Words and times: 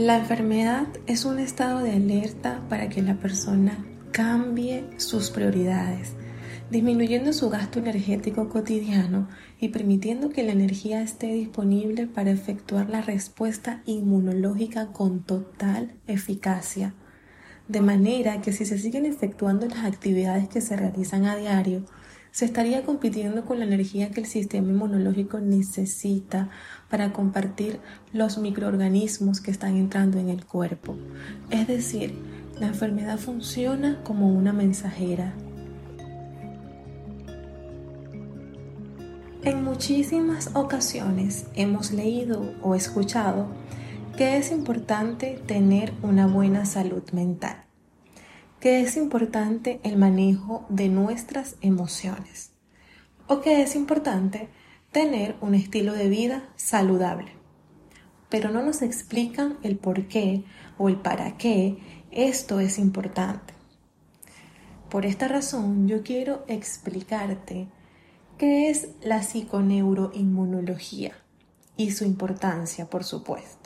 La 0.00 0.16
enfermedad 0.16 0.86
es 1.06 1.26
un 1.26 1.38
estado 1.38 1.80
de 1.80 1.92
alerta 1.92 2.62
para 2.70 2.88
que 2.88 3.02
la 3.02 3.16
persona 3.16 3.84
cambie 4.12 4.86
sus 4.96 5.28
prioridades, 5.28 6.14
disminuyendo 6.70 7.34
su 7.34 7.50
gasto 7.50 7.80
energético 7.80 8.48
cotidiano 8.48 9.28
y 9.60 9.68
permitiendo 9.68 10.30
que 10.30 10.42
la 10.42 10.52
energía 10.52 11.02
esté 11.02 11.26
disponible 11.34 12.06
para 12.06 12.30
efectuar 12.30 12.88
la 12.88 13.02
respuesta 13.02 13.82
inmunológica 13.84 14.86
con 14.86 15.22
total 15.22 15.92
eficacia. 16.06 16.94
De 17.68 17.82
manera 17.82 18.40
que 18.40 18.54
si 18.54 18.64
se 18.64 18.78
siguen 18.78 19.04
efectuando 19.04 19.66
las 19.66 19.84
actividades 19.84 20.48
que 20.48 20.62
se 20.62 20.78
realizan 20.78 21.26
a 21.26 21.36
diario, 21.36 21.84
se 22.32 22.44
estaría 22.44 22.84
compitiendo 22.84 23.44
con 23.44 23.58
la 23.58 23.64
energía 23.64 24.10
que 24.10 24.20
el 24.20 24.26
sistema 24.26 24.68
inmunológico 24.68 25.40
necesita 25.40 26.50
para 26.88 27.12
compartir 27.12 27.80
los 28.12 28.38
microorganismos 28.38 29.40
que 29.40 29.50
están 29.50 29.76
entrando 29.76 30.18
en 30.18 30.28
el 30.28 30.44
cuerpo. 30.44 30.96
Es 31.50 31.66
decir, 31.66 32.14
la 32.58 32.68
enfermedad 32.68 33.18
funciona 33.18 34.00
como 34.04 34.28
una 34.28 34.52
mensajera. 34.52 35.34
En 39.42 39.64
muchísimas 39.64 40.50
ocasiones 40.54 41.46
hemos 41.54 41.92
leído 41.92 42.54
o 42.62 42.74
escuchado 42.74 43.48
que 44.16 44.36
es 44.36 44.52
importante 44.52 45.40
tener 45.46 45.94
una 46.02 46.26
buena 46.26 46.66
salud 46.66 47.02
mental 47.12 47.69
que 48.60 48.80
es 48.82 48.96
importante 48.98 49.80
el 49.82 49.96
manejo 49.96 50.66
de 50.68 50.88
nuestras 50.88 51.56
emociones 51.62 52.52
o 53.26 53.40
que 53.40 53.62
es 53.62 53.74
importante 53.74 54.48
tener 54.92 55.36
un 55.40 55.54
estilo 55.54 55.94
de 55.94 56.08
vida 56.08 56.48
saludable. 56.56 57.32
Pero 58.28 58.50
no 58.50 58.62
nos 58.62 58.82
explican 58.82 59.56
el 59.62 59.78
por 59.78 60.08
qué 60.08 60.44
o 60.78 60.88
el 60.88 60.96
para 60.96 61.38
qué 61.38 61.78
esto 62.10 62.60
es 62.60 62.78
importante. 62.78 63.54
Por 64.90 65.06
esta 65.06 65.26
razón 65.26 65.88
yo 65.88 66.02
quiero 66.02 66.44
explicarte 66.46 67.68
qué 68.36 68.68
es 68.68 68.88
la 69.00 69.22
psiconeuroinmunología 69.22 71.12
y 71.76 71.92
su 71.92 72.04
importancia, 72.04 72.90
por 72.90 73.04
supuesto. 73.04 73.59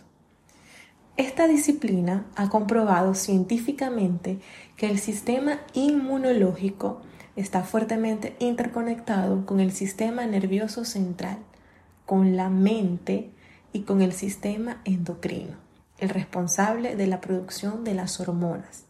Esta 1.17 1.47
disciplina 1.47 2.27
ha 2.35 2.49
comprobado 2.49 3.15
científicamente 3.15 4.41
que 4.77 4.91
el 4.91 4.99
sistema 4.99 5.61
inmunológico 5.73 7.03
está 7.37 7.63
fuertemente 7.63 8.35
interconectado 8.41 9.47
con 9.47 9.61
el 9.61 9.71
sistema 9.71 10.27
nervioso 10.27 10.85
central, 10.85 11.39
con 12.05 12.37
la 12.37 12.51
mente 12.51 13.31
y 13.73 13.83
con 13.83 14.03
el 14.03 14.13
sistema 14.13 14.81
endocrino, 14.85 15.57
el 15.99 16.09
responsable 16.09 16.97
de 16.97 17.07
la 17.07 17.21
producción 17.21 17.85
de 17.85 17.95
las 17.95 18.19
hormonas. 18.19 18.85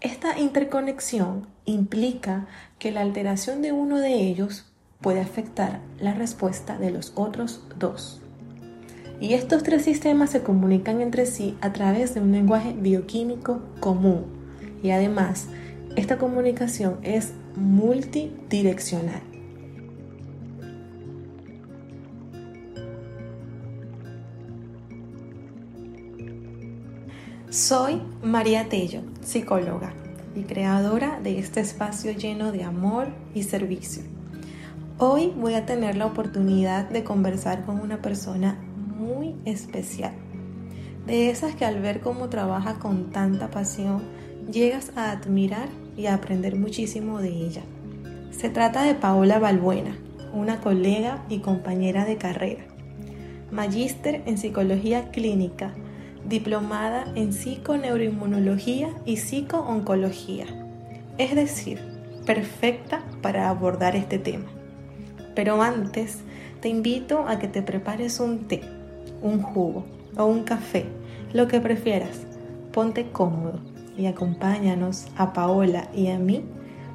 Esta 0.00 0.40
interconexión 0.40 1.46
implica 1.64 2.48
que 2.80 2.90
la 2.90 3.02
alteración 3.02 3.62
de 3.62 3.70
uno 3.70 3.98
de 3.98 4.14
ellos 4.14 4.72
puede 5.00 5.20
afectar 5.20 5.80
la 6.00 6.14
respuesta 6.14 6.78
de 6.78 6.90
los 6.90 7.12
otros 7.14 7.64
dos. 7.78 8.21
Y 9.20 9.34
estos 9.34 9.62
tres 9.62 9.82
sistemas 9.82 10.30
se 10.30 10.42
comunican 10.42 11.00
entre 11.00 11.26
sí 11.26 11.56
a 11.60 11.72
través 11.72 12.14
de 12.14 12.20
un 12.20 12.32
lenguaje 12.32 12.74
bioquímico 12.76 13.60
común. 13.80 14.24
Y 14.82 14.90
además, 14.90 15.46
esta 15.96 16.18
comunicación 16.18 16.98
es 17.02 17.32
multidireccional. 17.54 19.22
Soy 27.50 28.00
María 28.22 28.70
Tello, 28.70 29.02
psicóloga 29.20 29.92
y 30.34 30.44
creadora 30.44 31.20
de 31.20 31.38
este 31.38 31.60
espacio 31.60 32.12
lleno 32.12 32.50
de 32.50 32.64
amor 32.64 33.08
y 33.34 33.42
servicio. 33.42 34.02
Hoy 34.96 35.34
voy 35.36 35.52
a 35.54 35.66
tener 35.66 35.96
la 35.96 36.06
oportunidad 36.06 36.88
de 36.88 37.04
conversar 37.04 37.66
con 37.66 37.78
una 37.80 38.00
persona 38.00 38.56
muy 39.12 39.34
especial. 39.44 40.12
De 41.06 41.30
esas 41.30 41.56
que 41.56 41.64
al 41.64 41.80
ver 41.80 42.00
cómo 42.00 42.28
trabaja 42.28 42.78
con 42.78 43.10
tanta 43.10 43.50
pasión, 43.50 44.02
llegas 44.50 44.92
a 44.96 45.10
admirar 45.10 45.68
y 45.96 46.06
a 46.06 46.14
aprender 46.14 46.56
muchísimo 46.56 47.20
de 47.20 47.28
ella. 47.28 47.62
Se 48.30 48.48
trata 48.48 48.82
de 48.82 48.94
Paola 48.94 49.38
Balbuena, 49.38 49.96
una 50.32 50.60
colega 50.60 51.24
y 51.28 51.38
compañera 51.38 52.04
de 52.04 52.16
carrera. 52.16 52.64
Magíster 53.50 54.22
en 54.26 54.38
Psicología 54.38 55.10
Clínica, 55.10 55.72
diplomada 56.26 57.04
en 57.14 57.32
Psiconeuroinmunología 57.32 58.88
y 59.04 59.16
Psicooncología. 59.16 60.46
Es 61.18 61.34
decir, 61.34 61.80
perfecta 62.24 63.02
para 63.20 63.50
abordar 63.50 63.96
este 63.96 64.18
tema. 64.18 64.46
Pero 65.34 65.60
antes, 65.62 66.18
te 66.60 66.68
invito 66.68 67.26
a 67.26 67.38
que 67.38 67.48
te 67.48 67.62
prepares 67.62 68.20
un 68.20 68.46
té 68.46 68.62
un 69.22 69.40
jugo 69.40 69.84
o 70.16 70.26
un 70.26 70.42
café, 70.42 70.86
lo 71.32 71.48
que 71.48 71.60
prefieras. 71.60 72.26
Ponte 72.72 73.10
cómodo 73.10 73.60
y 73.96 74.06
acompáñanos 74.06 75.06
a 75.16 75.32
Paola 75.32 75.88
y 75.94 76.08
a 76.08 76.18
mí 76.18 76.44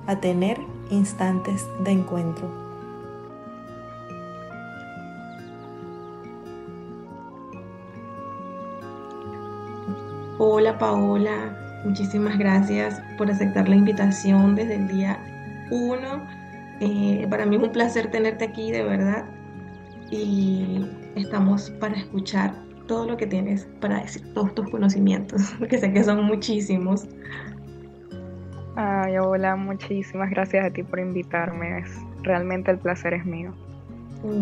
a 0.08 0.20
tener 0.20 0.58
instantes 0.90 1.66
de 1.84 1.92
encuentro. 1.92 2.68
Hola 10.40 10.78
Paola, 10.78 11.82
muchísimas 11.84 12.38
gracias 12.38 13.02
por 13.18 13.30
aceptar 13.32 13.68
la 13.68 13.76
invitación 13.76 14.54
desde 14.56 14.76
el 14.76 14.88
día 14.88 15.20
1. 15.72 16.00
Eh, 16.80 17.28
para 17.28 17.46
mí 17.46 17.56
es 17.56 17.64
un 17.64 17.72
placer 17.72 18.12
tenerte 18.12 18.46
aquí, 18.46 18.72
de 18.72 18.84
verdad. 18.84 19.26
Y 20.12 20.86
estamos 21.22 21.70
para 21.80 21.96
escuchar 21.96 22.54
todo 22.88 23.06
lo 23.06 23.18
que 23.18 23.28
tienes 23.28 23.68
para 23.82 24.02
decir, 24.02 24.24
todos 24.34 24.54
tus 24.56 24.70
conocimientos, 24.70 25.54
porque 25.60 25.78
sé 25.78 25.92
que 25.92 26.04
son 26.04 26.24
muchísimos. 26.24 27.08
Ay, 28.76 29.18
hola, 29.18 29.56
muchísimas 29.56 30.30
gracias 30.30 30.66
a 30.66 30.70
ti 30.70 30.84
por 30.84 31.00
invitarme. 31.00 31.80
Es, 31.80 31.98
realmente 32.24 32.72
el 32.72 32.78
placer 32.78 33.14
es 33.14 33.26
mío. 33.26 33.52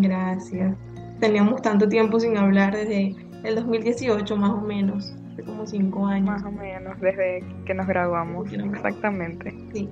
Gracias. 0.01 0.75
Teníamos 1.19 1.61
tanto 1.61 1.87
tiempo 1.87 2.19
sin 2.19 2.37
hablar 2.37 2.75
desde 2.75 3.15
el 3.43 3.55
2018 3.55 4.35
más 4.35 4.51
o 4.51 4.61
menos, 4.61 5.15
hace 5.31 5.43
como 5.43 5.65
cinco 5.65 6.05
años. 6.05 6.27
Más 6.27 6.43
o 6.43 6.51
menos, 6.51 6.99
desde 6.99 7.43
que 7.65 7.73
nos 7.73 7.87
graduamos, 7.87 8.51
exactamente. 8.51 9.55
Sí, 9.73 9.89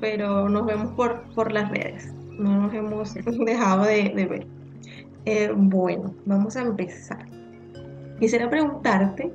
pero 0.00 0.48
nos 0.48 0.64
vemos 0.64 0.92
por, 0.92 1.22
por 1.34 1.52
las 1.52 1.70
redes, 1.70 2.12
no 2.38 2.62
nos 2.62 2.74
hemos 2.74 3.14
dejado 3.44 3.84
de, 3.84 4.12
de 4.14 4.26
ver. 4.26 4.63
Eh, 5.26 5.50
bueno, 5.54 6.14
vamos 6.26 6.56
a 6.56 6.62
empezar. 6.62 7.26
Quisiera 8.20 8.50
preguntarte, 8.50 9.32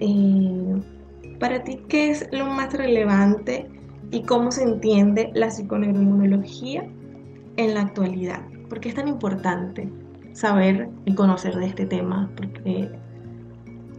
eh, 0.00 0.80
para 1.38 1.62
ti, 1.62 1.80
¿qué 1.88 2.10
es 2.10 2.28
lo 2.32 2.46
más 2.46 2.74
relevante 2.74 3.68
y 4.10 4.22
cómo 4.22 4.50
se 4.50 4.64
entiende 4.64 5.30
la 5.34 5.50
psiconeuroinmunología 5.50 6.84
en 7.56 7.74
la 7.74 7.82
actualidad? 7.82 8.42
¿Por 8.68 8.80
qué 8.80 8.88
es 8.88 8.94
tan 8.94 9.08
importante 9.08 9.88
saber 10.32 10.88
y 11.04 11.14
conocer 11.14 11.54
de 11.54 11.66
este 11.66 11.86
tema? 11.86 12.30
Porque 12.36 12.90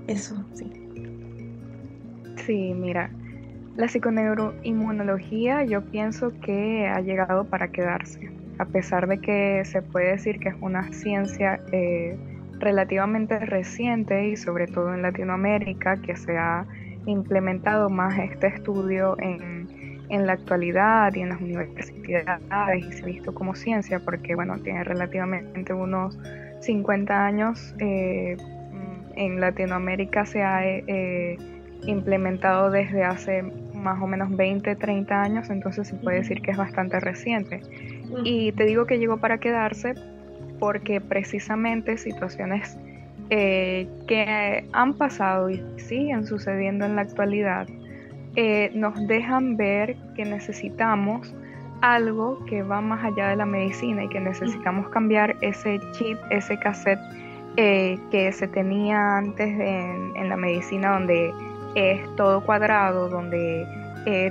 eso, 0.07 0.35
sí. 0.53 0.71
Sí, 2.45 2.73
mira, 2.73 3.09
la 3.77 3.87
psiconeuroinmunología 3.87 5.63
yo 5.63 5.81
pienso 5.85 6.33
que 6.41 6.87
ha 6.87 6.99
llegado 6.99 7.45
para 7.45 7.71
quedarse 7.71 8.40
a 8.61 8.65
pesar 8.65 9.07
de 9.07 9.19
que 9.19 9.63
se 9.65 9.81
puede 9.81 10.11
decir 10.11 10.39
que 10.39 10.49
es 10.49 10.55
una 10.61 10.93
ciencia 10.93 11.59
eh, 11.71 12.15
relativamente 12.59 13.39
reciente 13.39 14.27
y 14.27 14.37
sobre 14.37 14.67
todo 14.67 14.93
en 14.93 15.01
Latinoamérica 15.01 15.97
que 15.97 16.15
se 16.15 16.37
ha 16.37 16.67
implementado 17.07 17.89
más 17.89 18.19
este 18.19 18.47
estudio 18.47 19.17
en, 19.19 19.67
la 20.11 20.33
actualidad 20.33 21.15
y 21.15 21.21
en 21.21 21.29
las 21.29 21.41
universidades 21.41 22.85
y 22.85 22.91
se 22.91 23.01
ha 23.01 23.05
visto 23.05 23.33
como 23.33 23.55
ciencia 23.55 24.01
porque 24.01 24.35
bueno 24.35 24.59
tiene 24.59 24.83
relativamente 24.83 25.73
unos 25.73 26.19
50 26.59 27.25
años 27.25 27.73
eh, 27.79 28.35
en 29.15 29.39
Latinoamérica 29.39 30.25
se 30.25 30.43
ha 30.43 30.67
eh, 30.67 31.37
implementado 31.87 32.69
desde 32.69 33.03
hace 33.05 33.41
más 33.73 34.01
o 34.01 34.07
menos 34.07 34.35
20, 34.35 34.75
30 34.75 35.21
años, 35.21 35.49
entonces 35.49 35.87
se 35.87 35.95
puede 35.95 36.17
decir 36.17 36.41
que 36.41 36.51
es 36.51 36.57
bastante 36.57 36.99
reciente. 36.99 37.61
Y 38.23 38.51
te 38.51 38.65
digo 38.65 38.85
que 38.85 38.99
llegó 38.99 39.17
para 39.17 39.39
quedarse 39.39 39.95
porque 40.59 41.01
precisamente 41.01 41.97
situaciones 41.97 42.77
eh, 43.31 43.87
que 44.07 44.65
han 44.73 44.93
pasado 44.93 45.49
y 45.49 45.63
siguen 45.77 46.25
sucediendo 46.27 46.85
en 46.85 46.97
la 46.97 47.01
actualidad 47.01 47.65
eh, 48.35 48.71
nos 48.75 49.07
dejan 49.07 49.57
ver 49.57 49.95
que 50.15 50.25
necesitamos 50.25 51.33
algo 51.81 52.45
que 52.45 52.61
va 52.61 52.81
más 52.81 53.03
allá 53.03 53.29
de 53.29 53.37
la 53.37 53.45
medicina 53.45 54.03
y 54.03 54.09
que 54.09 54.19
necesitamos 54.19 54.89
cambiar 54.89 55.35
ese 55.41 55.79
chip, 55.93 56.17
ese 56.29 56.59
cassette 56.59 56.99
eh, 57.57 57.97
que 58.11 58.31
se 58.31 58.47
tenía 58.47 59.17
antes 59.17 59.47
en, 59.47 60.29
la 60.29 60.37
medicina 60.37 60.91
donde 60.91 61.33
es 61.75 62.15
todo 62.17 62.45
cuadrado, 62.45 63.09
donde 63.09 63.65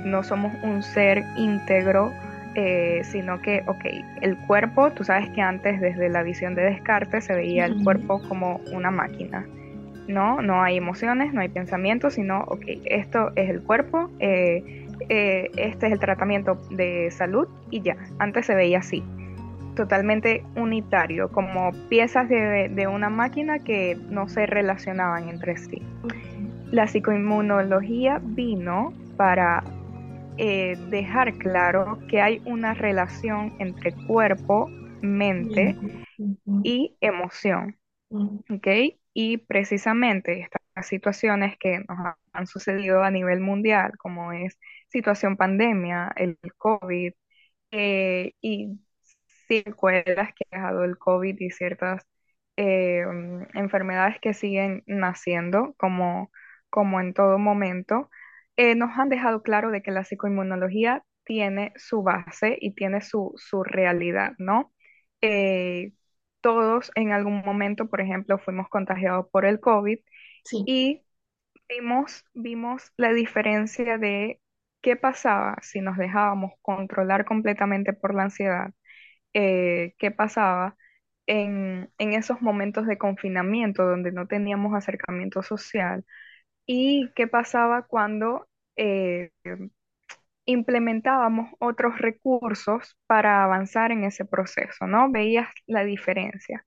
no 0.05 0.23
somos 0.23 0.53
un 0.63 0.81
ser 0.83 1.23
íntegro, 1.37 2.11
eh, 2.55 3.01
sino 3.03 3.41
que, 3.41 3.63
ok, 3.67 3.85
el 4.21 4.37
cuerpo, 4.37 4.91
tú 4.91 5.03
sabes 5.03 5.29
que 5.29 5.41
antes 5.41 5.79
desde 5.79 6.09
la 6.09 6.23
visión 6.23 6.55
de 6.55 6.63
Descartes 6.63 7.25
se 7.25 7.33
veía 7.33 7.65
el 7.65 7.83
cuerpo 7.83 8.21
como 8.27 8.61
una 8.71 8.91
máquina, 8.91 9.45
¿no? 10.07 10.41
No 10.41 10.61
hay 10.61 10.77
emociones, 10.77 11.33
no 11.33 11.41
hay 11.41 11.49
pensamientos, 11.49 12.15
sino, 12.15 12.41
ok, 12.47 12.63
esto 12.85 13.31
es 13.35 13.49
el 13.49 13.61
cuerpo, 13.61 14.09
este 14.19 15.47
es 15.57 15.91
el 15.91 15.99
tratamiento 15.99 16.55
de 16.71 17.09
salud 17.11 17.47
y 17.69 17.81
ya, 17.81 17.97
antes 18.19 18.45
se 18.45 18.55
veía 18.55 18.79
así 18.79 19.03
totalmente 19.75 20.43
unitario, 20.55 21.29
como 21.29 21.71
piezas 21.89 22.29
de, 22.29 22.87
una 22.91 23.09
máquina 23.09 23.59
que 23.59 23.97
no 24.09 24.27
se 24.27 24.45
relacionaban 24.45 25.29
entre 25.29 25.57
sí. 25.57 25.81
La 26.71 26.87
psicoinmunología 26.87 28.21
vino 28.23 28.93
para 29.17 29.63
eh, 30.37 30.77
dejar 30.89 31.37
claro 31.37 31.99
que 32.09 32.21
hay 32.21 32.41
una 32.45 32.73
relación 32.73 33.53
entre 33.59 33.93
cuerpo, 33.93 34.67
mente 35.01 35.75
y 36.63 36.97
emoción. 37.01 37.77
Y 39.13 39.37
precisamente 39.39 40.41
estas 40.41 40.87
situaciones 40.87 41.57
que 41.59 41.79
nos 41.79 42.15
han 42.33 42.47
sucedido 42.47 43.03
a 43.03 43.11
nivel 43.11 43.41
mundial, 43.41 43.97
como 43.97 44.31
es 44.33 44.57
situación 44.89 45.37
pandemia, 45.37 46.11
el 46.15 46.37
COVID, 46.57 47.13
eh, 47.71 48.33
y 48.41 48.79
secuelas 49.47 50.33
que 50.35 50.45
ha 50.51 50.57
dejado 50.57 50.83
el 50.85 50.97
COVID 50.97 51.37
y 51.39 51.51
ciertas 51.51 52.05
eh, 52.57 53.03
enfermedades 53.53 54.19
que 54.21 54.33
siguen 54.33 54.83
naciendo, 54.87 55.73
como, 55.77 56.31
como 56.69 56.99
en 57.01 57.13
todo 57.13 57.39
momento, 57.39 58.09
eh, 58.57 58.75
nos 58.75 58.97
han 58.97 59.09
dejado 59.09 59.43
claro 59.43 59.71
de 59.71 59.81
que 59.81 59.91
la 59.91 60.03
psicoinmunología 60.03 61.03
tiene 61.25 61.73
su 61.77 62.03
base 62.03 62.57
y 62.59 62.73
tiene 62.75 63.01
su, 63.01 63.33
realidad, 63.63 64.33
¿no? 64.37 64.73
Eh, 65.21 65.93
todos 66.41 66.91
en 66.95 67.11
algún 67.11 67.41
momento, 67.45 67.89
por 67.89 68.01
ejemplo, 68.01 68.39
fuimos 68.39 68.69
contagiados 68.69 69.27
por 69.31 69.45
el 69.45 69.59
COVID 69.59 69.99
y 70.65 71.03
vimos, 71.69 72.25
vimos 72.33 72.91
la 72.97 73.13
diferencia 73.13 73.97
de 73.97 74.41
qué 74.81 74.95
pasaba 74.95 75.57
si 75.61 75.81
nos 75.81 75.97
dejábamos 75.97 76.53
controlar 76.61 77.25
completamente 77.25 77.93
por 77.93 78.15
la 78.15 78.23
ansiedad 78.23 78.73
eh, 79.33 79.95
qué 79.97 80.11
pasaba 80.11 80.77
en, 81.27 81.89
esos 81.99 82.41
momentos 82.41 82.85
de 82.87 82.97
confinamiento 82.97 83.85
donde 83.85 84.11
no 84.11 84.27
teníamos 84.27 84.75
acercamiento 84.75 85.43
social 85.43 86.05
y 86.73 87.11
qué 87.15 87.27
pasaba 87.27 87.81
cuando 87.85 88.47
eh, 88.77 89.31
implementábamos 90.45 91.51
otros 91.59 91.97
recursos 91.99 92.97
para 93.07 93.43
avanzar 93.43 93.91
en 93.91 94.05
ese 94.05 94.23
proceso, 94.23 94.87
¿no? 94.87 95.11
Veías 95.11 95.49
la 95.67 95.83
diferencia. 95.83 96.65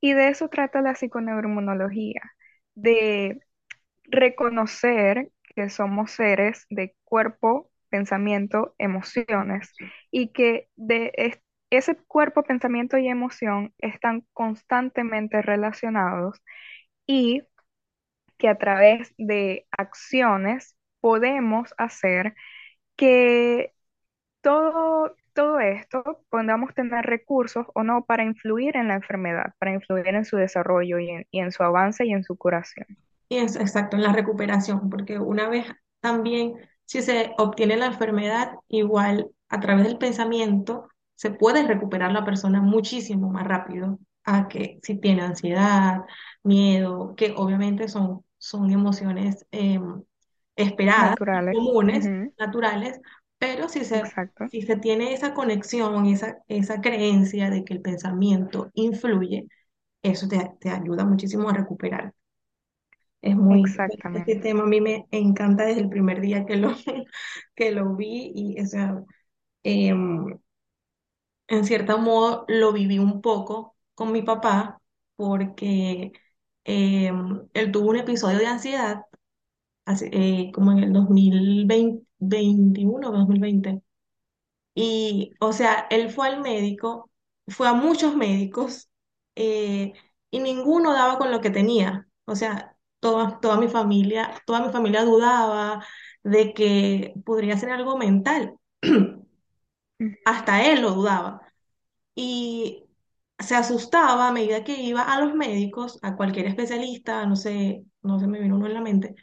Y 0.00 0.14
de 0.14 0.28
eso 0.28 0.48
trata 0.48 0.80
la 0.80 0.94
psiconeuroinmunología, 0.94 2.22
de 2.74 3.40
reconocer 4.04 5.30
que 5.54 5.68
somos 5.68 6.12
seres 6.12 6.64
de 6.70 6.96
cuerpo, 7.04 7.70
pensamiento, 7.90 8.74
emociones 8.78 9.74
y 10.10 10.32
que 10.32 10.70
de, 10.76 11.12
ese 11.70 11.96
cuerpo, 11.96 12.42
pensamiento 12.42 12.96
y 12.96 13.08
emoción 13.08 13.74
están 13.78 14.26
constantemente 14.32 15.42
relacionados 15.42 16.40
y 17.06 17.42
que 18.42 18.48
a 18.48 18.58
través 18.58 19.14
de 19.18 19.68
acciones 19.70 20.76
podemos 21.00 21.74
hacer 21.78 22.34
que 22.96 23.72
todo, 24.40 25.14
todo 25.32 25.60
esto 25.60 26.24
podamos 26.28 26.74
tener 26.74 27.06
recursos 27.06 27.68
o 27.72 27.84
no 27.84 28.04
para 28.04 28.24
influir 28.24 28.76
en 28.76 28.88
la 28.88 28.94
enfermedad, 28.94 29.54
para 29.60 29.74
influir 29.74 30.08
en 30.08 30.24
su 30.24 30.36
desarrollo 30.38 30.98
y 30.98 31.10
en, 31.10 31.28
y 31.30 31.38
en 31.38 31.52
su 31.52 31.62
avance 31.62 32.04
y 32.04 32.12
en 32.12 32.24
su 32.24 32.36
curación. 32.36 32.88
Y 33.28 33.36
es 33.38 33.54
exacto, 33.54 33.96
en 33.96 34.02
la 34.02 34.12
recuperación, 34.12 34.90
porque 34.90 35.20
una 35.20 35.48
vez 35.48 35.66
también, 36.00 36.54
si 36.84 37.00
se 37.00 37.32
obtiene 37.38 37.76
la 37.76 37.86
enfermedad, 37.86 38.54
igual 38.68 39.30
a 39.50 39.60
través 39.60 39.86
del 39.86 39.98
pensamiento, 39.98 40.88
se 41.14 41.30
puede 41.30 41.64
recuperar 41.64 42.10
la 42.10 42.24
persona 42.24 42.60
muchísimo 42.60 43.30
más 43.30 43.46
rápido 43.46 44.00
a 44.24 44.48
que 44.48 44.80
si 44.82 44.96
tiene 45.00 45.22
ansiedad, 45.22 46.02
miedo, 46.42 47.14
que 47.16 47.34
obviamente 47.36 47.88
son, 47.88 48.24
son 48.42 48.70
emociones 48.72 49.46
em, 49.52 50.02
esperadas, 50.56 51.16
comunes, 51.50 52.12
naturales, 52.38 53.00
pero 53.38 53.68
si 53.68 53.84
se, 53.84 54.02
si 54.46 54.62
se 54.62 54.76
tiene 54.76 55.14
esa 55.14 55.34
conexión, 55.34 56.06
esa, 56.06 56.38
esa 56.48 56.80
creencia 56.80 57.50
de 57.50 57.64
que 57.64 57.74
el 57.74 57.82
pensamiento 57.82 58.70
influye, 58.74 59.48
eso 60.02 60.28
te, 60.28 60.52
te 60.60 60.70
ayuda 60.70 61.04
muchísimo 61.06 61.48
a 61.50 61.54
recuperar. 61.54 62.14
Es 63.20 63.36
muy 63.36 63.64
Exactamente. 63.64 64.10
este 64.12 64.36
tema 64.36 64.64
a 64.64 64.66
mí 64.66 64.80
me 64.80 65.06
encanta 65.12 65.64
desde 65.64 65.80
el 65.82 65.88
primer 65.88 66.20
día 66.20 66.44
que 66.46 66.56
lo, 66.56 66.72
que 67.54 67.70
lo 67.72 67.94
vi 67.96 68.32
y 68.34 68.60
o 68.60 68.66
sea, 68.66 69.02
em, 69.64 70.38
en 71.48 71.64
cierto 71.64 71.98
modo 71.98 72.44
lo 72.48 72.72
viví 72.72 72.98
un 72.98 73.20
poco 73.20 73.76
con 73.94 74.12
mi 74.12 74.22
papá 74.22 74.80
porque 75.16 76.12
em, 76.64 77.40
él 77.54 77.72
tuvo 77.72 77.90
un 77.90 77.96
episodio 77.98 78.38
de 78.38 78.46
ansiedad 78.46 79.02
eh, 80.12 80.50
como 80.54 80.72
en 80.72 80.78
el 80.80 80.92
2021 80.92 83.08
o 83.10 83.12
2020. 83.12 83.82
Y, 84.74 85.32
o 85.40 85.52
sea, 85.52 85.86
él 85.90 86.10
fue 86.10 86.28
al 86.28 86.40
médico, 86.42 87.10
fue 87.48 87.68
a 87.68 87.74
muchos 87.74 88.16
médicos 88.16 88.90
eh, 89.36 89.92
y 90.30 90.40
ninguno 90.40 90.92
daba 90.94 91.18
con 91.18 91.30
lo 91.32 91.40
que 91.40 91.50
tenía. 91.50 92.08
O 92.26 92.36
sea, 92.36 92.76
toda, 93.00 93.40
toda 93.40 93.56
mi 93.58 93.68
familia, 93.68 94.32
toda 94.46 94.60
mi 94.66 94.72
familia 94.72 95.04
dudaba 95.04 95.84
de 96.24 96.54
que 96.54 97.14
podría 97.26 97.56
ser 97.58 97.70
algo 97.70 97.98
mental. 97.98 98.56
Hasta 100.24 100.62
él 100.70 100.82
lo 100.82 100.90
dudaba 100.92 101.40
y 102.14 102.81
se 103.38 103.54
asustaba 103.56 104.28
a 104.28 104.32
medida 104.32 104.64
que 104.64 104.80
iba 104.80 105.02
a 105.02 105.20
los 105.20 105.34
médicos, 105.34 105.98
a 106.02 106.16
cualquier 106.16 106.46
especialista, 106.46 107.26
no 107.26 107.36
sé, 107.36 107.84
no 108.02 108.20
se 108.20 108.26
me 108.28 108.40
vino 108.40 108.56
uno 108.56 108.66
en 108.66 108.74
la 108.74 108.80
mente, 108.80 109.14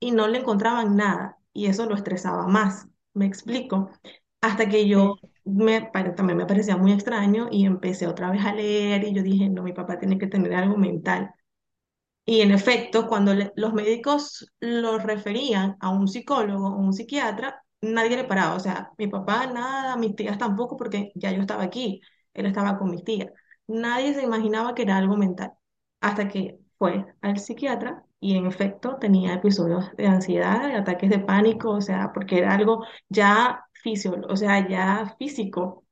y 0.00 0.12
no 0.12 0.28
le 0.28 0.38
encontraban 0.38 0.96
nada 0.96 1.38
y 1.52 1.66
eso 1.66 1.86
lo 1.86 1.94
estresaba 1.96 2.46
más, 2.46 2.88
me 3.14 3.26
explico, 3.26 3.90
hasta 4.40 4.68
que 4.68 4.88
yo 4.88 5.16
me, 5.44 5.80
también 6.16 6.36
me 6.38 6.46
parecía 6.46 6.76
muy 6.76 6.92
extraño 6.92 7.48
y 7.50 7.66
empecé 7.66 8.06
otra 8.06 8.30
vez 8.30 8.44
a 8.44 8.54
leer 8.54 9.04
y 9.04 9.14
yo 9.14 9.22
dije, 9.22 9.48
no, 9.48 9.62
mi 9.62 9.72
papá 9.72 9.98
tiene 9.98 10.18
que 10.18 10.26
tener 10.26 10.54
algo 10.54 10.76
mental. 10.76 11.34
Y 12.26 12.40
en 12.40 12.52
efecto, 12.52 13.06
cuando 13.06 13.34
los 13.56 13.74
médicos 13.74 14.50
lo 14.60 14.98
referían 14.98 15.76
a 15.80 15.90
un 15.90 16.08
psicólogo 16.08 16.68
o 16.68 16.76
un 16.78 16.92
psiquiatra, 16.94 17.62
nadie 17.82 18.16
le 18.16 18.24
paraba. 18.24 18.54
O 18.56 18.60
sea, 18.60 18.92
mi 18.98 19.08
papá 19.08 19.46
nada, 19.46 19.96
mis 19.96 20.16
tías 20.16 20.38
tampoco, 20.38 20.76
porque 20.76 21.12
ya 21.14 21.30
yo 21.32 21.40
estaba 21.40 21.62
aquí 21.64 22.00
él 22.32 22.46
estaba 22.46 22.78
con 22.78 22.90
mis 22.90 23.04
tías. 23.04 23.30
Nadie 23.66 24.14
se 24.14 24.22
imaginaba 24.22 24.74
que 24.74 24.82
era 24.82 24.96
algo 24.98 25.16
mental, 25.16 25.52
hasta 26.00 26.28
que 26.28 26.58
fue 26.78 27.06
al 27.22 27.38
psiquiatra 27.38 28.04
y 28.20 28.36
en 28.36 28.46
efecto 28.46 28.96
tenía 29.00 29.34
episodios 29.34 29.90
de 29.96 30.06
ansiedad, 30.06 30.68
de 30.68 30.74
ataques 30.76 31.10
de 31.10 31.18
pánico, 31.18 31.70
o 31.70 31.80
sea, 31.80 32.12
porque 32.12 32.38
era 32.38 32.54
algo 32.54 32.84
ya 33.08 33.64
físico, 33.72 34.16
o 34.28 34.36
sea, 34.36 34.68
ya 34.68 35.14
físico, 35.18 35.84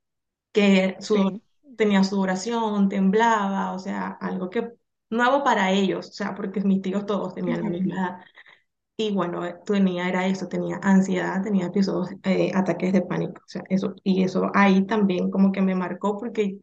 que 0.53 0.97
su, 1.01 1.43
tenía 1.77 2.05
sudoración, 2.05 2.89
temblaba, 2.89 3.73
o 3.73 3.79
sea, 3.79 4.09
algo 4.21 4.51
que 4.51 4.73
nuevo 5.11 5.45
para 5.45 5.71
ellos, 5.73 6.09
o 6.09 6.13
sea, 6.13 6.35
porque 6.35 6.61
mis 6.63 6.83
tíos 6.83 7.07
todos 7.07 7.35
tenían 7.35 7.63
la 7.63 7.71
misma 7.71 7.95
edad. 7.95 8.21
Y 8.97 9.13
bueno, 9.15 9.43
tenía, 9.65 10.09
era 10.09 10.27
eso, 10.27 10.49
tenía 10.49 10.79
ansiedad, 10.83 11.43
tenía 11.43 11.67
episodios, 11.67 12.11
eh, 12.25 12.53
ataques 12.55 12.93
de 12.93 13.03
pánico, 13.03 13.43
o 13.45 13.49
sea, 13.49 13.63
eso, 13.69 13.95
y 14.05 14.23
eso 14.23 14.51
ahí 14.55 14.87
también 14.87 15.31
como 15.31 15.51
que 15.51 15.63
me 15.63 15.75
marcó 15.75 16.19
porque, 16.19 16.59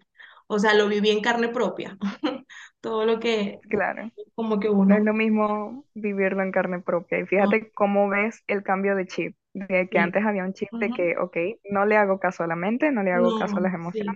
o 0.51 0.57
sea, 0.57 0.73
lo 0.73 0.87
viví 0.87 1.11
en 1.11 1.21
carne 1.21 1.49
propia, 1.49 1.95
todo 2.81 3.05
lo 3.05 3.19
que, 3.19 3.59
claro, 3.69 4.09
como 4.33 4.59
que 4.59 4.67
uno... 4.67 4.85
No 4.85 4.95
es 4.95 5.03
lo 5.03 5.13
mismo 5.13 5.85
vivirlo 5.93 6.41
en 6.41 6.51
carne 6.51 6.79
propia, 6.79 7.19
y 7.19 7.27
fíjate 7.27 7.71
cómo 7.71 8.09
ves 8.09 8.43
el 8.47 8.63
cambio 8.63 8.95
de 8.95 9.05
chip, 9.05 9.35
de 9.53 9.87
que 9.89 9.99
antes 9.99 10.25
había 10.25 10.43
un 10.43 10.53
chip 10.53 10.71
de 10.71 10.89
que, 10.89 11.17
ok, 11.19 11.37
no 11.69 11.85
le 11.85 11.97
hago 11.97 12.19
caso 12.19 12.43
a 12.43 12.47
la 12.47 12.55
mente, 12.55 12.91
no 12.91 13.03
le 13.03 13.11
hago 13.11 13.37
caso 13.37 13.57
a 13.57 13.61
las 13.61 13.75
emociones, 13.75 14.15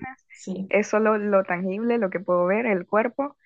es 0.70 0.88
solo 0.88 1.20
lo 1.20 1.44
tangible, 1.44 2.00
lo 2.00 2.10
que 2.10 2.20
puedo 2.20 2.48
ver, 2.48 2.66
el 2.66 2.88
cuerpo, 2.88 3.38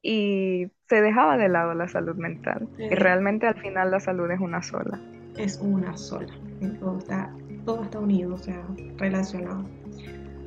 y 0.00 0.68
se 0.88 1.02
dejaba 1.02 1.38
de 1.38 1.48
lado 1.48 1.74
la 1.74 1.88
salud 1.88 2.14
mental. 2.14 2.68
Y 2.78 2.94
realmente 2.94 3.48
al 3.48 3.60
final 3.60 3.90
la 3.90 3.98
salud 3.98 4.30
es 4.30 4.38
una 4.38 4.62
sola. 4.62 5.00
Es 5.36 5.58
una 5.60 5.96
sola. 5.96 6.32
Todo 6.78 6.98
está, 6.98 7.34
todo 7.64 7.82
está 7.82 7.98
unido, 7.98 8.34
o 8.34 8.38
sea, 8.38 8.64
relacionado. 8.96 9.64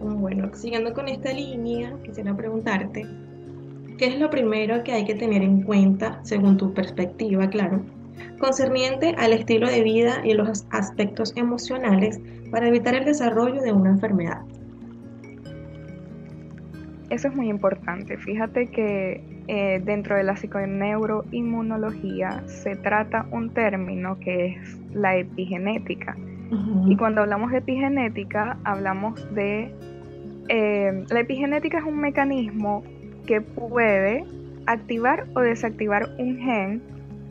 Bueno, 0.01 0.49
siguiendo 0.53 0.93
con 0.93 1.07
esta 1.07 1.31
línea, 1.31 1.95
quisiera 2.03 2.35
preguntarte, 2.35 3.05
¿qué 3.97 4.07
es 4.07 4.19
lo 4.19 4.31
primero 4.31 4.83
que 4.83 4.93
hay 4.93 5.05
que 5.05 5.13
tener 5.13 5.43
en 5.43 5.61
cuenta, 5.61 6.19
según 6.23 6.57
tu 6.57 6.73
perspectiva, 6.73 7.47
claro, 7.49 7.83
concerniente 8.39 9.13
al 9.17 9.33
estilo 9.33 9.67
de 9.67 9.83
vida 9.83 10.21
y 10.23 10.33
los 10.33 10.65
aspectos 10.71 11.33
emocionales 11.35 12.19
para 12.49 12.67
evitar 12.67 12.95
el 12.95 13.05
desarrollo 13.05 13.61
de 13.61 13.71
una 13.71 13.91
enfermedad? 13.91 14.41
Eso 17.11 17.27
es 17.27 17.35
muy 17.35 17.49
importante. 17.49 18.17
Fíjate 18.17 18.65
que 18.67 19.21
eh, 19.47 19.81
dentro 19.83 20.15
de 20.15 20.23
la 20.23 20.35
psiconeuroinmunología 20.35 22.41
se 22.47 22.75
trata 22.77 23.27
un 23.31 23.53
término 23.53 24.17
que 24.19 24.55
es 24.55 24.79
la 24.93 25.17
epigenética. 25.17 26.15
Y 26.85 26.97
cuando 26.97 27.21
hablamos 27.21 27.51
de 27.51 27.59
epigenética, 27.59 28.57
hablamos 28.65 29.33
de... 29.33 29.73
Eh, 30.53 31.05
la 31.09 31.21
epigenética 31.21 31.77
es 31.77 31.85
un 31.85 32.01
mecanismo 32.01 32.83
que 33.25 33.39
puede 33.39 34.25
activar 34.65 35.25
o 35.33 35.39
desactivar 35.39 36.09
un 36.19 36.37
gen 36.39 36.81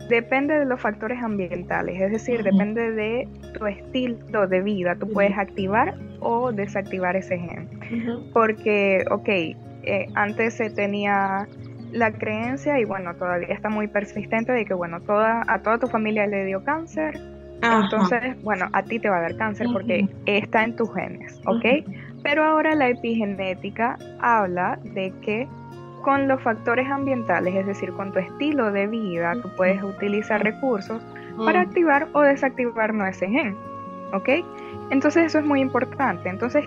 depende 0.09 0.59
de 0.59 0.65
los 0.65 0.81
factores 0.81 1.23
ambientales, 1.23 2.00
es 2.00 2.11
decir, 2.11 2.43
depende 2.43 2.93
de 2.93 3.29
tu 3.57 3.67
estilo 3.67 4.49
de 4.49 4.62
vida. 4.62 4.97
Tú 4.97 5.07
puedes 5.12 5.37
activar 5.37 5.95
o 6.21 6.50
desactivar 6.50 7.15
ese 7.15 7.39
gen. 7.39 7.69
Porque, 8.33 9.05
ok, 9.11 9.29
eh, 9.29 10.07
antes 10.15 10.55
se 10.55 10.71
tenía 10.71 11.47
la 11.93 12.12
creencia 12.12 12.81
y 12.81 12.85
bueno, 12.85 13.15
todavía 13.17 13.55
está 13.55 13.69
muy 13.69 13.87
persistente 13.87 14.50
de 14.53 14.65
que 14.65 14.75
bueno, 14.75 15.00
toda, 15.00 15.43
a 15.47 15.61
toda 15.61 15.79
tu 15.79 15.89
familia 15.89 16.27
le 16.27 16.45
dio 16.47 16.65
cáncer, 16.65 17.21
entonces 17.62 18.43
bueno, 18.43 18.67
a 18.73 18.83
ti 18.83 18.99
te 18.99 19.11
va 19.11 19.19
a 19.19 19.21
dar 19.21 19.37
cáncer 19.37 19.67
porque 19.73 20.09
está 20.27 20.65
en 20.65 20.77
tus 20.77 20.93
genes, 20.95 21.41
¿ok? 21.47 21.65
Pero 22.23 22.45
ahora 22.45 22.75
la 22.75 22.89
epigenética 22.89 23.99
habla 24.21 24.79
de 24.83 25.12
que 25.23 25.49
con 26.03 26.29
los 26.29 26.41
factores 26.43 26.89
ambientales, 26.89 27.55
es 27.55 27.67
decir, 27.67 27.93
con 27.93 28.12
tu 28.12 28.19
estilo 28.19 28.73
de 28.73 28.87
vida, 28.87 29.35
tú 29.43 29.50
puedes 29.57 29.83
utilizar 29.83 30.43
recursos 30.43 31.03
para 31.45 31.62
activar 31.62 32.09
o 32.12 32.21
desactivar 32.21 32.93
no 32.93 33.07
ese 33.07 33.29
gen, 33.29 33.57
¿ok? 34.12 34.29
Entonces 34.91 35.27
eso 35.27 35.39
es 35.39 35.45
muy 35.45 35.61
importante. 35.61 36.29
Entonces, 36.29 36.67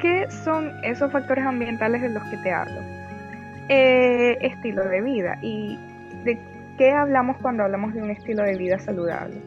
¿qué 0.00 0.30
son 0.30 0.70
esos 0.84 1.10
factores 1.10 1.44
ambientales 1.44 2.02
de 2.02 2.10
los 2.10 2.22
que 2.24 2.36
te 2.38 2.52
hablo? 2.52 2.80
Eh, 3.68 4.36
estilo 4.40 4.84
de 4.84 5.00
vida. 5.00 5.38
¿Y 5.42 5.78
de 6.24 6.38
qué 6.78 6.90
hablamos 6.90 7.36
cuando 7.38 7.64
hablamos 7.64 7.94
de 7.94 8.02
un 8.02 8.10
estilo 8.10 8.42
de 8.42 8.56
vida 8.56 8.78
saludable? 8.78 9.40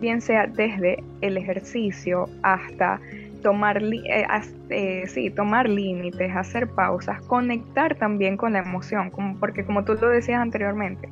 Bien 0.00 0.20
sea 0.20 0.46
desde 0.46 1.02
el 1.20 1.36
ejercicio 1.36 2.28
hasta 2.42 3.00
tomar, 3.44 3.80
eh, 3.82 4.26
eh, 4.70 5.04
sí, 5.06 5.30
tomar 5.30 5.68
límites, 5.68 6.34
hacer 6.34 6.66
pausas, 6.66 7.20
conectar 7.26 7.94
también 7.94 8.36
con 8.38 8.54
la 8.54 8.60
emoción, 8.60 9.10
como, 9.10 9.38
porque 9.38 9.64
como 9.64 9.84
tú 9.84 9.94
lo 10.00 10.08
decías 10.08 10.40
anteriormente, 10.40 11.08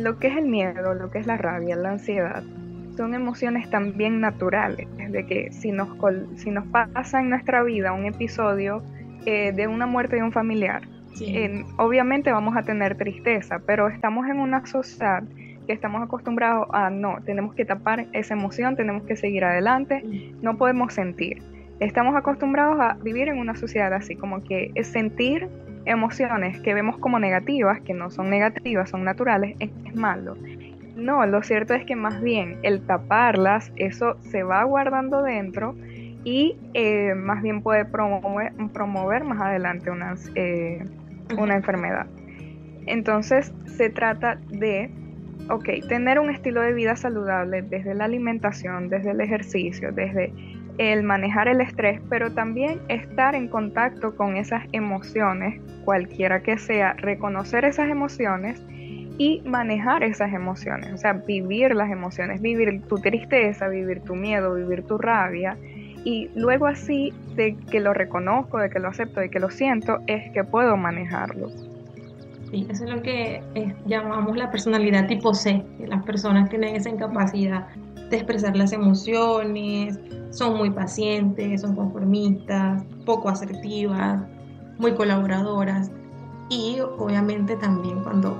lo 0.00 0.18
que 0.18 0.28
es 0.28 0.36
el 0.36 0.46
miedo, 0.46 0.94
lo 0.94 1.10
que 1.10 1.18
es 1.18 1.26
la 1.26 1.38
rabia, 1.38 1.74
la 1.76 1.92
ansiedad, 1.92 2.42
son 2.96 3.14
emociones 3.14 3.70
también 3.70 4.20
naturales, 4.20 4.86
de 5.10 5.26
que 5.26 5.50
si 5.50 5.72
nos, 5.72 5.88
si 6.36 6.50
nos 6.50 6.66
pasa 6.66 7.20
en 7.20 7.30
nuestra 7.30 7.62
vida 7.62 7.94
un 7.94 8.04
episodio 8.04 8.82
de 9.24 9.66
una 9.66 9.86
muerte 9.86 10.16
de 10.16 10.24
un 10.24 10.32
familiar, 10.32 10.82
obviamente 11.78 12.30
vamos 12.30 12.54
a 12.54 12.62
tener 12.64 12.98
tristeza, 12.98 13.60
pero 13.66 13.88
estamos 13.88 14.28
en 14.28 14.40
una 14.40 14.66
sociedad 14.66 15.22
que 15.66 15.72
estamos 15.72 16.02
acostumbrados 16.02 16.68
a 16.72 16.90
no, 16.90 17.18
tenemos 17.24 17.54
que 17.54 17.64
tapar 17.64 18.06
esa 18.12 18.34
emoción, 18.34 18.76
tenemos 18.76 19.04
que 19.04 19.16
seguir 19.16 19.44
adelante, 19.44 20.02
no 20.42 20.56
podemos 20.56 20.92
sentir. 20.92 21.42
Estamos 21.80 22.14
acostumbrados 22.14 22.78
a 22.80 22.94
vivir 23.02 23.28
en 23.28 23.38
una 23.38 23.54
sociedad 23.54 23.92
así, 23.92 24.14
como 24.14 24.44
que 24.44 24.70
es 24.74 24.86
sentir 24.86 25.48
emociones 25.84 26.60
que 26.60 26.74
vemos 26.74 26.96
como 26.98 27.18
negativas, 27.18 27.80
que 27.80 27.94
no 27.94 28.10
son 28.10 28.30
negativas, 28.30 28.90
son 28.90 29.04
naturales, 29.04 29.56
es, 29.58 29.70
malo. 29.94 30.36
No, 30.96 31.24
lo 31.26 31.42
cierto 31.42 31.74
es 31.74 31.84
que 31.84 31.96
más 31.96 32.20
bien 32.22 32.58
el 32.62 32.82
taparlas, 32.86 33.72
eso 33.76 34.16
se 34.20 34.42
va 34.42 34.62
guardando 34.64 35.22
dentro 35.22 35.74
y 36.24 36.56
eh, 36.74 37.14
más 37.14 37.42
bien 37.42 37.62
puede 37.62 37.84
promover, 37.84 38.52
promover 38.72 39.24
más 39.24 39.40
adelante 39.40 39.90
unas, 39.90 40.30
eh, 40.34 40.84
una 41.36 41.56
enfermedad. 41.56 42.06
Entonces 42.86 43.52
se 43.66 43.90
trata 43.90 44.38
de, 44.48 44.90
ok, 45.48 45.86
tener 45.88 46.18
un 46.18 46.30
estilo 46.30 46.60
de 46.60 46.72
vida 46.72 46.96
saludable 46.96 47.62
desde 47.62 47.94
la 47.94 48.04
alimentación, 48.04 48.88
desde 48.88 49.10
el 49.10 49.20
ejercicio, 49.20 49.92
desde 49.92 50.32
el 50.78 51.02
manejar 51.02 51.48
el 51.48 51.60
estrés, 51.60 52.00
pero 52.08 52.32
también 52.32 52.80
estar 52.88 53.34
en 53.34 53.48
contacto 53.48 54.16
con 54.16 54.36
esas 54.36 54.64
emociones, 54.72 55.60
cualquiera 55.84 56.42
que 56.42 56.58
sea, 56.58 56.94
reconocer 56.94 57.64
esas 57.64 57.90
emociones 57.90 58.62
y 59.18 59.42
manejar 59.44 60.02
esas 60.02 60.32
emociones, 60.32 60.92
o 60.92 60.96
sea, 60.96 61.12
vivir 61.12 61.74
las 61.74 61.90
emociones, 61.90 62.40
vivir 62.40 62.82
tu 62.88 62.96
tristeza, 62.96 63.68
vivir 63.68 64.00
tu 64.00 64.16
miedo, 64.16 64.54
vivir 64.54 64.84
tu 64.84 64.96
rabia 64.96 65.56
y 66.04 66.30
luego 66.34 66.66
así 66.66 67.12
de 67.36 67.56
que 67.70 67.80
lo 67.80 67.94
reconozco, 67.94 68.58
de 68.58 68.70
que 68.70 68.80
lo 68.80 68.88
acepto, 68.88 69.20
de 69.20 69.30
que 69.30 69.38
lo 69.38 69.50
siento, 69.50 70.00
es 70.06 70.30
que 70.32 70.42
puedo 70.44 70.76
manejarlo. 70.76 71.50
Sí, 72.52 72.66
eso 72.68 72.84
es 72.84 72.90
lo 72.90 73.00
que 73.00 73.42
eh, 73.54 73.74
llamamos 73.86 74.36
la 74.36 74.50
personalidad 74.50 75.06
tipo 75.06 75.32
C, 75.32 75.64
que 75.78 75.86
las 75.86 76.02
personas 76.02 76.50
tienen 76.50 76.76
esa 76.76 76.90
incapacidad 76.90 77.66
de 78.10 78.16
expresar 78.18 78.54
las 78.54 78.74
emociones, 78.74 79.98
son 80.32 80.58
muy 80.58 80.68
pacientes, 80.68 81.62
son 81.62 81.74
conformistas, 81.74 82.84
poco 83.06 83.30
asertivas, 83.30 84.22
muy 84.76 84.92
colaboradoras 84.92 85.90
y 86.50 86.80
obviamente 86.98 87.56
también 87.56 88.02
cuando 88.02 88.36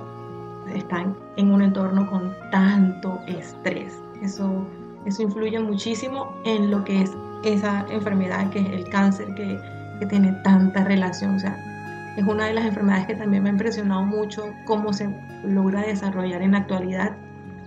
están 0.75 1.17
en 1.37 1.51
un 1.51 1.63
entorno 1.63 2.07
con 2.07 2.35
tanto 2.51 3.19
estrés. 3.25 3.99
Eso, 4.21 4.63
eso 5.07 5.23
influye 5.23 5.59
muchísimo 5.59 6.31
en 6.45 6.69
lo 6.69 6.83
que 6.83 7.01
es 7.01 7.11
esa 7.43 7.83
enfermedad 7.89 8.51
que 8.51 8.59
es 8.59 8.69
el 8.69 8.87
cáncer 8.89 9.33
que, 9.33 9.59
que 9.99 10.05
tiene 10.05 10.33
tanta 10.43 10.83
relación. 10.83 11.33
O 11.37 11.39
sea, 11.39 11.72
es 12.15 12.23
una 12.25 12.45
de 12.45 12.53
las 12.53 12.65
enfermedades 12.65 13.07
que 13.07 13.15
también 13.15 13.43
me 13.43 13.49
ha 13.49 13.53
impresionado 13.53 14.03
mucho 14.03 14.53
cómo 14.65 14.93
se 14.93 15.09
logra 15.43 15.81
desarrollar 15.81 16.41
en 16.41 16.51
la 16.51 16.59
actualidad. 16.59 17.15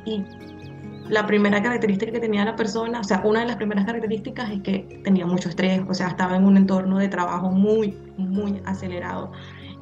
Y 0.05 0.25
la 1.09 1.26
primera 1.26 1.62
característica 1.62 2.12
que 2.12 2.21
tenía 2.21 2.45
la 2.45 2.57
persona, 2.57 3.00
o 3.00 3.05
sea, 3.05 3.23
una 3.25 3.41
de 3.41 3.47
las 3.47 3.57
primeras 3.57 3.85
características 3.85 4.50
es 4.50 4.62
que 4.62 5.00
tenía 5.05 5.26
mucho 5.26 5.49
estrés, 5.49 5.83
o 5.88 5.95
sea, 5.95 6.09
estaba 6.09 6.37
en 6.37 6.45
un 6.45 6.57
entorno 6.57 6.99
de 6.99 7.09
trabajo 7.09 7.50
muy, 7.50 7.97
muy 8.17 8.61
acelerado. 8.65 9.33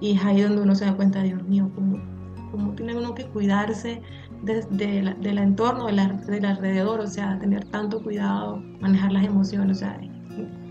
Y 0.00 0.16
es 0.16 0.25
ahí 0.25 0.40
donde 0.40 0.62
uno 0.62 0.75
se 0.75 0.87
da 0.87 0.94
cuenta, 0.94 1.23
Dios 1.23 1.42
mío, 1.44 1.71
cómo, 1.75 1.99
cómo 2.50 2.73
tiene 2.73 2.97
uno 2.97 3.14
que 3.14 3.26
cuidarse 3.26 4.02
de, 4.42 5.14
del 5.21 5.38
entorno, 5.38 5.87
del 5.87 6.44
alrededor, 6.44 7.00
o 7.00 7.06
sea, 7.06 7.38
tener 7.38 7.64
tanto 7.66 8.02
cuidado, 8.02 8.62
manejar 8.80 9.12
las 9.12 9.25
emociones, 9.25 9.78
o 9.78 9.80
sea, 9.80 9.99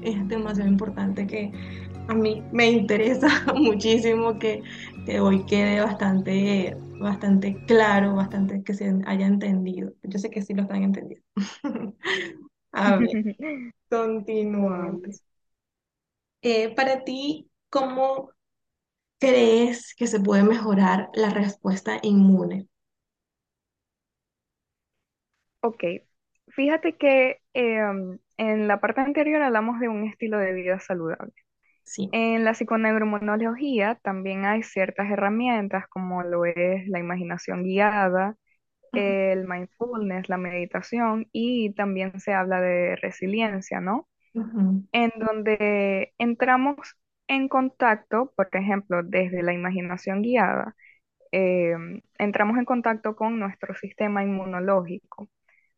es 0.01 0.27
demasiado 0.27 0.69
importante 0.69 1.25
que 1.25 1.51
a 2.07 2.13
mí 2.13 2.43
me 2.51 2.69
interesa 2.69 3.27
muchísimo 3.55 4.37
que, 4.39 4.61
hoy 5.19 5.45
quede 5.45 5.81
bastante, 5.81 6.75
bastante 6.99 7.55
claro, 7.65 8.15
bastante 8.15 8.63
que 8.63 8.73
se 8.73 8.93
haya 9.05 9.25
entendido. 9.27 9.93
Yo 10.03 10.19
sé 10.19 10.29
que 10.29 10.41
sí 10.41 10.53
lo 10.53 10.63
están 10.63 10.83
entendiendo. 10.83 11.25
a 12.71 12.97
ver, 12.97 13.09
continuamos. 13.89 15.23
Eh, 16.41 16.75
para 16.75 17.03
ti, 17.03 17.49
¿cómo 17.69 18.31
crees 19.19 19.95
que 19.95 20.07
se 20.07 20.19
puede 20.19 20.43
mejorar 20.43 21.09
la 21.13 21.29
respuesta 21.29 21.99
inmune? 22.03 22.67
Ok, 25.61 25.83
fíjate 26.49 26.97
que 26.97 27.41
em, 27.53 28.19
en 28.37 28.67
la 28.67 28.79
parte 28.81 29.01
anterior 29.01 29.41
hablamos 29.41 29.79
de 29.79 29.87
un 29.89 30.03
estilo 30.07 30.37
de 30.37 30.53
vida 30.53 30.79
saludable. 30.79 31.33
Sí. 31.83 32.09
En 32.11 32.43
la 32.43 32.53
psiconeuroinmunología 32.53 33.95
también 34.03 34.45
hay 34.45 34.63
ciertas 34.63 35.09
herramientas 35.11 35.87
como 35.89 36.23
lo 36.23 36.45
es 36.45 36.87
la 36.87 36.99
imaginación 36.99 37.63
guiada, 37.63 38.35
el 38.93 39.47
mindfulness, 39.47 40.29
la 40.29 40.37
meditación 40.37 41.27
y 41.31 41.73
también 41.73 42.19
se 42.19 42.33
habla 42.33 42.61
de 42.61 42.95
resiliencia, 42.97 43.81
¿no? 43.81 44.07
En 44.91 45.11
donde 45.17 46.13
entramos 46.19 46.77
en 47.27 47.47
contacto, 47.49 48.31
por 48.35 48.49
ejemplo, 48.53 49.01
desde 49.03 49.41
la 49.43 49.53
imaginación 49.53 50.21
guiada, 50.21 50.75
em, 51.31 52.01
entramos 52.19 52.57
en 52.57 52.65
contacto 52.65 53.15
con 53.15 53.39
nuestro 53.39 53.75
sistema 53.75 54.23
inmunológico. 54.23 55.29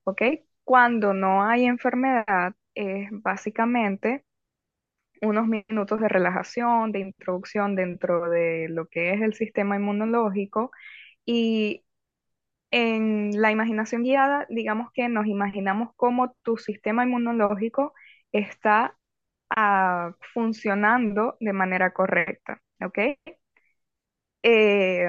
¿ok? 0.05 0.21
Cuando 0.63 1.13
no 1.13 1.43
hay 1.43 1.65
enfermedad, 1.65 2.53
es 2.75 3.09
básicamente 3.12 4.24
unos 5.25 5.48
minutos 5.48 6.00
de 6.00 6.08
relajación, 6.10 6.91
de 6.91 7.00
introducción 7.00 7.75
dentro 7.75 8.29
de 8.29 8.67
lo 8.70 8.88
que 8.88 9.13
es 9.13 9.22
el 9.22 9.34
sistema 9.34 9.75
inmunológico 9.77 10.72
y 11.25 11.84
en 12.72 13.32
la 13.41 13.51
imaginación 13.51 14.03
guiada, 14.03 14.46
digamos 14.50 14.91
que 14.94 15.10
nos 15.10 15.27
imaginamos 15.27 15.91
cómo 15.96 16.36
tu 16.44 16.58
sistema 16.58 17.03
inmunológico 17.05 17.94
está 18.32 18.98
ah, 19.50 20.13
funcionando 20.34 21.38
de 21.39 21.53
manera 21.53 21.94
correcta, 21.94 22.62
¿ok? 22.84 23.00
Eh, 24.47 25.07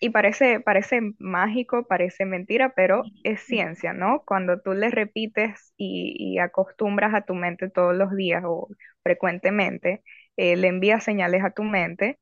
y 0.00 0.08
parece, 0.08 0.60
parece 0.60 1.02
mágico, 1.18 1.86
parece 1.86 2.24
mentira, 2.24 2.72
pero 2.74 3.02
es 3.22 3.42
ciencia, 3.42 3.92
¿no? 3.92 4.22
Cuando 4.24 4.62
tú 4.62 4.72
le 4.72 4.88
repites 4.88 5.74
y, 5.76 6.38
acostumbras 6.38 7.12
a 7.12 7.20
tu 7.20 7.34
mente 7.34 7.68
todos 7.68 7.94
los 7.94 8.16
días 8.16 8.44
o 8.46 8.68
frecuentemente, 9.02 10.02
eh, 10.38 10.56
le 10.56 10.68
envías 10.68 11.04
señales 11.04 11.44
a 11.44 11.50
tu 11.50 11.64
mente, 11.64 12.18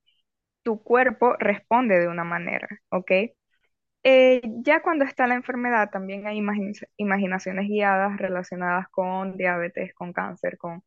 tu 0.65 0.83
cuerpo 0.83 1.37
responde 1.39 2.01
de 2.01 2.09
una 2.09 2.25
manera, 2.25 2.69
¿ok? 2.91 3.13
Eh, 4.03 4.41
ya 4.65 4.83
cuando 4.83 5.05
está 5.05 5.29
la 5.29 5.37
enfermedad, 5.37 5.91
también 5.91 6.27
hay 6.27 6.43
imaginaciones 6.97 7.69
guiadas 7.69 8.17
relacionadas 8.19 8.89
con 8.89 9.37
diabetes, 9.37 9.95
con 9.95 10.13
cáncer, 10.13 10.59
con, 10.59 10.83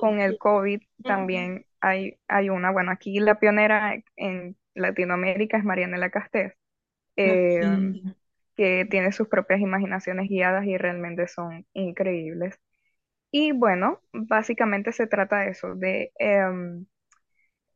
con 0.00 0.20
el 0.20 0.38
COVID, 0.38 0.80
también 1.02 1.66
hay, 1.80 2.18
hay 2.28 2.50
una, 2.50 2.70
bueno, 2.70 2.92
aquí 2.92 3.18
la 3.18 3.40
pionera 3.40 3.96
en 4.14 4.56
Latinoamérica 4.76 5.58
es 5.58 5.64
Marianela 5.64 6.10
Castés, 6.10 6.54
eh, 7.16 7.66
que 8.56 8.86
tiene 8.90 9.12
sus 9.12 9.28
propias 9.28 9.60
imaginaciones 9.60 10.28
guiadas 10.28 10.66
y 10.66 10.78
realmente 10.78 11.28
son 11.28 11.66
increíbles. 11.74 12.58
Y 13.30 13.52
bueno, 13.52 14.00
básicamente 14.12 14.92
se 14.92 15.06
trata 15.06 15.40
de 15.40 15.50
eso, 15.50 15.74
de 15.76 16.12
em, 16.18 16.86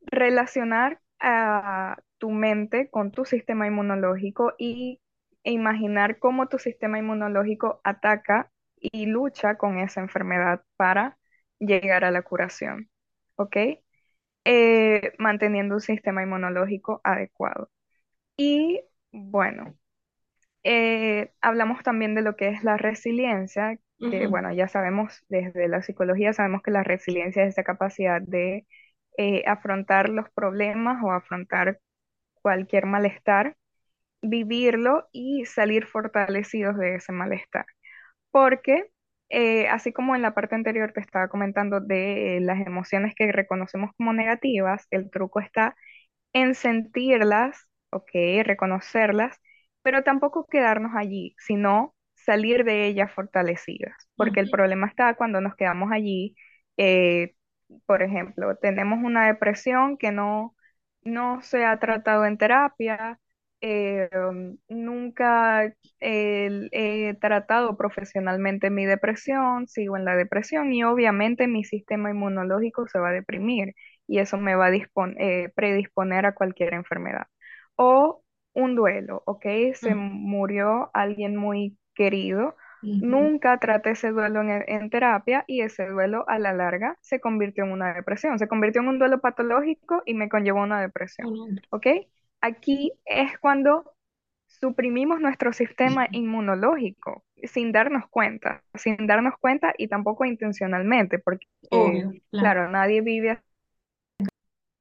relacionar 0.03 1.01
a 1.21 1.99
tu 2.19 2.31
mente 2.31 2.91
con 2.91 3.13
tu 3.13 3.25
sistema 3.25 3.67
inmunológico 3.67 4.55
y 4.59 5.01
e 5.45 5.53
imaginar 5.53 6.19
cómo 6.19 6.49
tu 6.49 6.59
sistema 6.59 6.99
inmunológico 6.99 7.81
ataca 7.85 8.51
y 8.81 9.07
lucha 9.07 9.57
con 9.57 9.79
esa 9.79 10.01
enfermedad 10.01 10.63
para 10.77 11.19
llegar 11.59 12.05
a 12.05 12.11
la 12.11 12.23
curación. 12.23 12.91
¿Ok? 13.37 13.57
Eh, 14.45 15.13
manteniendo 15.19 15.75
un 15.75 15.81
sistema 15.81 16.23
inmunológico 16.23 17.01
adecuado. 17.05 17.71
Y 18.37 18.83
bueno, 19.13 19.77
eh, 20.65 21.33
hablamos 21.41 21.83
también 21.83 22.15
de 22.15 22.23
lo 22.23 22.37
que 22.37 22.49
es 22.49 22.65
la 22.65 22.77
resiliencia, 22.77 23.79
que 23.99 24.27
bueno, 24.29 24.51
ya 24.53 24.67
sabemos 24.67 25.25
desde 25.29 25.69
la 25.69 25.83
psicología, 25.83 26.33
sabemos 26.33 26.63
que 26.63 26.71
la 26.71 26.83
resiliencia 26.83 27.45
es 27.45 27.51
esa 27.51 27.65
capacidad 27.65 28.23
de 28.23 28.67
eh, 29.19 29.43
afrontar 29.47 30.09
los 30.09 30.31
problemas 30.31 31.03
o 31.05 31.13
afrontar 31.13 31.81
cualquier 32.43 32.87
malestar, 32.87 33.57
vivirlo 34.23 35.09
y 35.13 35.45
salir 35.47 35.87
fortalecidos 35.87 36.79
de 36.79 36.97
ese 36.97 37.13
malestar. 37.13 37.67
Porque 38.31 38.91
eh, 39.31 39.69
así 39.69 39.93
como 39.93 40.17
en 40.17 40.23
la 40.23 40.35
parte 40.35 40.55
anterior 40.57 40.93
te 40.93 41.01
estaba 41.01 41.29
comentando 41.29 41.81
de 41.81 42.39
las 42.43 42.61
emociones 42.67 43.15
que 43.15 43.33
reconocemos 43.33 43.93
como 43.97 44.13
negativas, 44.13 44.87
el 44.91 45.11
truco 45.11 45.41
está 45.41 45.77
en 46.33 46.55
sentirlas, 46.55 47.69
ok, 47.91 48.11
reconocerlas, 48.45 49.39
pero 49.83 50.03
tampoco 50.05 50.47
quedarnos 50.47 50.93
allí, 50.97 51.35
sino 51.39 51.95
salir 52.15 52.65
de 52.65 52.87
ellas 52.87 53.13
fortalecidas, 53.13 53.95
porque 54.17 54.41
el 54.41 54.51
problema 54.51 54.87
está 54.87 55.15
cuando 55.15 55.41
nos 55.41 55.57
quedamos 55.57 55.91
allí, 55.93 56.37
eh, 56.77 57.35
por 57.87 58.03
ejemplo, 58.03 58.57
tenemos 58.57 58.99
una 59.03 59.27
depresión 59.27 59.97
que 59.97 60.13
no, 60.13 60.55
no 61.03 61.41
se 61.43 61.65
ha 61.65 61.79
tratado 61.79 62.25
en 62.27 62.39
terapia, 62.39 63.21
eh, 63.61 64.09
nunca 64.69 65.73
he 66.01 67.17
tratado 67.21 67.77
profesionalmente 67.77 68.71
mi 68.71 68.87
depresión, 68.87 69.67
sigo 69.69 69.97
en 69.97 70.05
la 70.05 70.17
depresión 70.17 70.73
y 70.73 70.85
obviamente 70.85 71.47
mi 71.47 71.65
sistema 71.65 72.11
inmunológico 72.11 72.87
se 72.89 72.99
va 72.99 73.11
a 73.11 73.13
deprimir 73.13 73.75
y 74.07 74.19
eso 74.19 74.39
me 74.39 74.57
va 74.57 74.67
a 74.67 74.73
eh, 74.75 75.53
predisponer 75.55 76.27
a 76.27 76.35
cualquier 76.35 76.75
enfermedad. 76.75 77.27
O 77.77 78.25
un 78.55 78.75
duelo, 78.75 79.23
¿ok? 79.27 79.47
Se 79.75 79.95
murió 79.95 80.91
alguien 80.95 81.37
muy 81.37 81.79
querido. 81.95 82.57
Nunca 82.83 83.59
traté 83.59 83.91
ese 83.91 84.11
duelo 84.11 84.41
en, 84.43 84.91
terapia 84.91 85.45
y 85.47 85.61
ese 85.61 85.87
duelo 85.87 86.25
a 86.29 86.39
la 86.39 86.55
larga 86.55 86.97
se 87.03 87.21
convirtió 87.21 87.65
en 87.65 87.73
una 87.73 87.93
depresión. 87.93 88.39
Se 88.39 88.49
convirtió 88.49 88.81
en 88.81 88.89
un 88.89 88.99
duelo 88.99 89.21
patológico 89.21 90.03
y 90.07 90.15
me 90.15 90.29
conllevó 90.29 90.61
a 90.61 90.65
una 90.65 90.81
depresión. 90.81 91.61
¿Ok? 91.71 91.87
Aquí 92.41 92.93
es 93.05 93.39
cuando 93.39 93.93
suprimimos 94.47 95.21
nuestro 95.21 95.53
sistema 95.53 96.09
inmunológico 96.11 97.25
sin 97.45 97.73
darnos 97.73 98.05
cuenta, 98.11 98.63
sin 98.75 99.07
darnos 99.07 99.35
cuenta 99.39 99.73
y 99.77 99.89
tampoco 99.89 100.25
intencionalmente, 100.25 101.19
porque 101.19 101.47
claro. 102.31 102.69
nadie 102.71 103.01
vive 103.01 103.41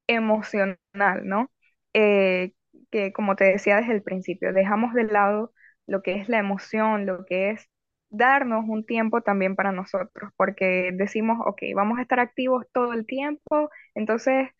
emocional, 0.06 0.78
¿no? 1.24 1.50
Eh, 1.94 2.52
que 2.90 3.12
como 3.12 3.36
te 3.36 3.44
decía 3.44 3.76
desde 3.76 3.92
el 3.94 4.02
principio, 4.02 4.52
dejamos 4.52 4.94
de 4.94 5.04
lado 5.04 5.52
lo 5.86 6.02
que 6.02 6.14
es 6.14 6.28
la 6.28 6.38
emoción, 6.38 7.06
lo 7.06 7.24
que 7.24 7.50
es 7.50 7.68
darnos 8.10 8.64
un 8.68 8.84
tiempo 8.84 9.22
también 9.22 9.54
para 9.56 9.72
nosotros, 9.72 10.32
porque 10.36 10.90
decimos, 10.94 11.38
ok, 11.46 11.62
vamos 11.74 11.98
a 11.98 12.02
estar 12.02 12.20
activos 12.20 12.66
todo 12.72 12.92
el 12.92 13.06
tiempo, 13.06 13.70
entonces 13.94 14.50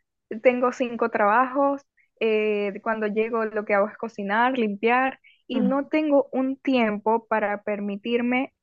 tengo 0.43 0.73
cinco 0.73 1.11
trabajos, 1.11 1.83
eh, 2.21 2.81
cuando 2.83 3.07
llego 3.09 3.45
lo 3.47 3.65
que 3.65 3.75
hago 3.75 3.89
es 3.89 3.97
cocinar, 3.97 4.59
limpiar 4.59 5.21
y 5.47 5.61
no 5.61 5.89
tengo 5.89 6.29
un 6.33 6.57
tiempo 6.57 7.27
para 7.27 7.63
permitirme 7.63 8.55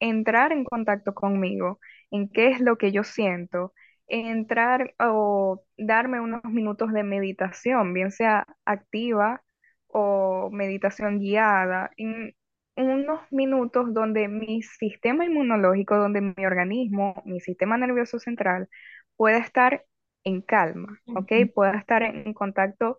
entrar 0.00 0.52
en 0.52 0.64
contacto 0.64 1.14
conmigo, 1.14 1.80
en 2.10 2.28
qué 2.28 2.48
es 2.50 2.60
lo 2.60 2.78
que 2.78 2.92
yo 2.92 3.04
siento, 3.04 3.72
entrar 4.06 4.94
o 5.00 5.62
darme 5.76 6.20
unos 6.20 6.44
minutos 6.44 6.92
de 6.92 7.02
meditación, 7.02 7.94
bien 7.94 8.12
sea 8.12 8.46
activa 8.64 9.42
o 9.88 10.50
meditación 10.52 11.18
guiada, 11.18 11.90
en 11.96 12.34
unos 12.76 13.20
minutos 13.30 13.92
donde 13.94 14.28
mi 14.28 14.62
sistema 14.62 15.24
inmunológico, 15.24 15.96
donde 15.96 16.20
mi 16.20 16.46
organismo, 16.46 17.22
mi 17.26 17.40
sistema 17.40 17.78
nervioso 17.78 18.18
central 18.18 18.68
pueda 19.16 19.38
estar 19.38 19.84
en 20.26 20.42
calma, 20.42 21.00
¿ok? 21.14 21.32
Pueda 21.54 21.78
estar 21.78 22.02
en 22.02 22.34
contacto 22.34 22.98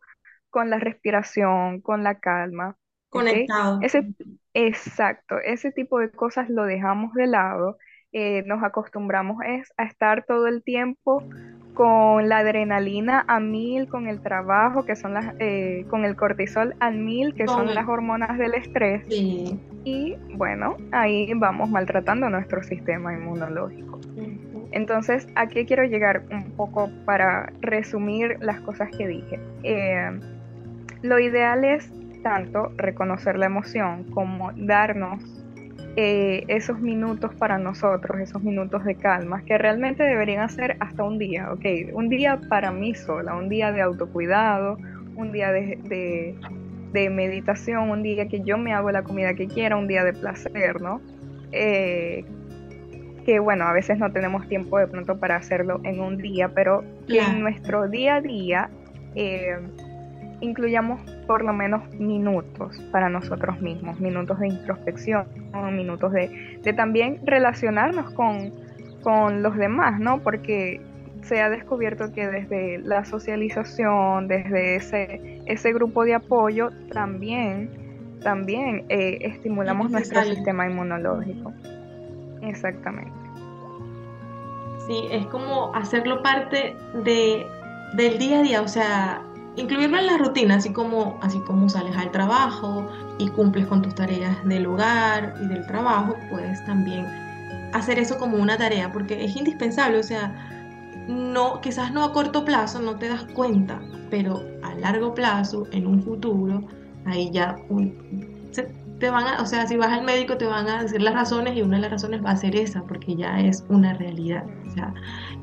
con 0.50 0.70
la 0.70 0.80
respiración, 0.80 1.82
con 1.82 2.02
la 2.04 2.20
calma. 2.20 2.78
Conectado. 3.10 3.80
Ese, 3.82 4.14
exacto, 4.54 5.38
ese 5.44 5.72
tipo 5.72 6.00
de 6.00 6.10
cosas 6.10 6.50
lo 6.50 6.64
dejamos 6.64 7.14
de 7.14 7.28
lado. 7.28 7.78
Eh, 8.14 8.44
nos 8.46 8.64
acostumbramos 8.64 9.44
es 9.46 9.74
a 9.76 9.84
estar 9.84 10.26
todo 10.26 10.48
el 10.48 10.64
tiempo 10.64 11.22
con 11.74 12.30
la 12.30 12.40
adrenalina 12.40 13.26
a 13.28 13.40
mil, 13.42 13.90
con 13.90 14.08
el 14.08 14.22
trabajo, 14.22 14.86
que 14.86 14.96
son 14.96 15.14
las, 15.14 15.36
eh, 15.40 15.86
con 15.90 16.06
el 16.06 16.16
cortisol 16.16 16.76
a 16.80 16.92
mil, 16.92 17.36
que 17.36 17.46
son 17.46 17.76
las 17.76 17.88
hormonas 17.88 18.38
del 18.38 18.54
estrés. 18.54 19.06
Y 19.10 20.16
bueno, 20.34 20.78
ahí 20.92 21.32
vamos 21.36 21.70
maltratando 21.70 22.30
nuestro 22.30 22.64
sistema 22.64 23.14
inmunológico. 23.14 24.00
Entonces, 24.78 25.28
¿a 25.34 25.48
qué 25.48 25.66
quiero 25.66 25.86
llegar 25.86 26.22
un 26.30 26.52
poco 26.52 26.92
para 27.04 27.52
resumir 27.62 28.38
las 28.42 28.62
cosas 28.62 28.92
que 28.96 29.08
dije? 29.08 29.40
Eh, 29.64 30.20
lo 31.02 31.18
ideal 31.18 31.64
es 31.64 31.92
tanto 32.22 32.72
reconocer 32.78 33.40
la 33.40 33.48
emoción 33.48 34.04
como 34.12 34.52
darnos 34.56 35.24
eh, 35.96 36.44
esos 36.48 36.80
minutos 36.80 37.34
para 37.34 37.58
nosotros, 37.58 38.20
esos 38.20 38.44
minutos 38.44 38.86
de 38.86 38.94
calma, 38.94 39.42
que 39.46 39.58
realmente 39.58 40.04
deberían 40.04 40.48
ser 40.48 40.78
hasta 40.80 41.04
un 41.04 41.18
día, 41.18 41.52
¿ok? 41.52 41.66
Un 41.94 42.10
día 42.10 42.40
para 42.48 42.70
mí 42.70 42.94
sola, 42.94 43.34
un 43.34 43.50
día 43.50 43.72
de 43.72 43.82
autocuidado, 43.82 44.78
un 45.16 45.32
día 45.32 45.52
de, 45.52 46.36
meditación, 46.94 47.90
un 47.90 48.04
día 48.04 48.28
que 48.28 48.42
yo 48.42 48.60
me 48.60 48.74
hago 48.74 48.92
la 48.92 49.02
comida 49.02 49.34
que 49.34 49.48
quiera, 49.48 49.76
un 49.76 49.88
día 49.88 50.04
de 50.04 50.14
placer, 50.14 50.82
¿no? 50.82 51.02
Eh, 51.52 52.26
que 53.28 53.40
bueno, 53.40 53.66
a 53.66 53.74
veces 53.74 54.00
no 54.00 54.10
tenemos 54.10 54.48
tiempo 54.48 54.80
de 54.80 54.88
pronto 54.88 55.20
para 55.20 55.36
hacerlo 55.36 55.82
en 55.84 56.00
un 56.00 56.18
día, 56.18 56.48
pero 56.48 56.86
que 57.10 57.20
en 57.20 57.42
nuestro 57.42 57.90
día 57.90 58.16
a 58.16 58.22
día 58.22 58.70
eh, 59.16 59.58
incluyamos 60.40 61.02
por 61.28 61.44
lo 61.44 61.52
menos 61.52 61.94
minutos 61.96 62.82
para 62.90 63.10
nosotros 63.10 63.60
mismos, 63.60 64.00
minutos 64.00 64.40
de 64.40 64.48
introspección, 64.48 65.28
minutos 65.74 66.14
de, 66.14 66.74
también 66.78 67.20
relacionarnos 67.26 68.14
con, 68.14 68.54
con 69.02 69.44
los 69.44 69.58
demás, 69.58 70.00
¿no? 70.00 70.20
Porque 70.20 70.80
se 71.24 71.42
ha 71.42 71.50
descubierto 71.50 72.14
que 72.14 72.30
desde 72.30 72.78
la 72.78 73.04
socialización, 73.04 74.30
desde 74.30 74.78
ese, 74.78 75.42
ese 75.48 75.74
grupo 75.74 76.06
de 76.06 76.14
apoyo, 76.14 76.70
también, 76.94 77.72
también 78.24 78.86
eh, 78.88 79.18
estimulamos 79.24 79.92
nuestro 79.92 80.24
sistema 80.24 80.66
inmunológico. 80.66 81.52
Exactamente. 82.48 83.12
Sí, 84.88 85.08
es 85.12 85.26
como 85.28 85.74
hacerlo 85.76 86.22
parte 86.24 86.78
de, 87.04 87.46
del 87.94 88.18
día 88.18 88.40
a 88.40 88.42
día, 88.42 88.62
o 88.62 88.68
sea, 88.68 89.22
incluirlo 89.58 89.98
en 89.98 90.08
la 90.08 90.18
rutina, 90.18 90.56
así 90.56 90.72
como, 90.72 91.20
así 91.22 91.40
como 91.42 91.68
sales 91.68 91.96
al 91.98 92.12
trabajo 92.12 92.88
y 93.18 93.28
cumples 93.30 93.68
con 93.68 93.82
tus 93.82 93.96
tareas 93.96 94.44
del 94.46 94.66
hogar 94.66 95.36
y 95.44 95.48
del 95.48 95.66
trabajo, 95.68 96.16
puedes 96.30 96.64
también 96.66 97.06
hacer 97.74 98.00
eso 98.00 98.18
como 98.18 98.38
una 98.38 98.58
tarea, 98.58 98.92
porque 98.94 99.26
es 99.26 99.36
indispensable, 99.36 100.00
o 100.00 100.04
sea, 100.04 100.34
no, 101.08 101.60
quizás 101.60 101.92
no 101.92 102.04
a 102.04 102.14
corto 102.14 102.46
plazo, 102.46 102.80
no 102.82 102.96
te 102.96 103.10
das 103.10 103.24
cuenta, 103.34 103.82
pero 104.10 104.42
a 104.64 104.74
largo 104.76 105.14
plazo, 105.14 105.68
en 105.72 105.86
un 105.86 106.02
futuro, 106.02 106.64
ahí 107.06 107.30
ya 107.32 107.58
te 109.00 109.10
van 109.10 109.28
a, 109.28 109.42
o 109.42 109.46
sea, 109.46 109.68
si 109.68 109.78
vas 109.78 109.92
al 109.92 110.04
médico 110.04 110.38
te 110.38 110.46
van 110.46 110.68
a 110.68 110.84
decir 110.84 111.02
las 111.02 111.14
razones 111.14 111.56
y 111.56 111.62
una 111.62 111.78
de 111.78 111.84
las 111.84 111.92
razones 111.92 112.24
va 112.24 112.32
a 112.32 112.38
ser 112.38 112.56
esa, 112.56 112.84
porque 112.84 113.16
ya 113.16 113.40
es 113.40 113.64
una 113.70 113.94
realidad. 113.94 114.46
O 114.68 114.72
sea, 114.72 114.94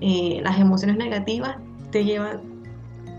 eh, 0.00 0.40
las 0.42 0.58
emociones 0.58 0.96
negativas 0.96 1.56
te 1.90 2.04
llevan, 2.04 2.40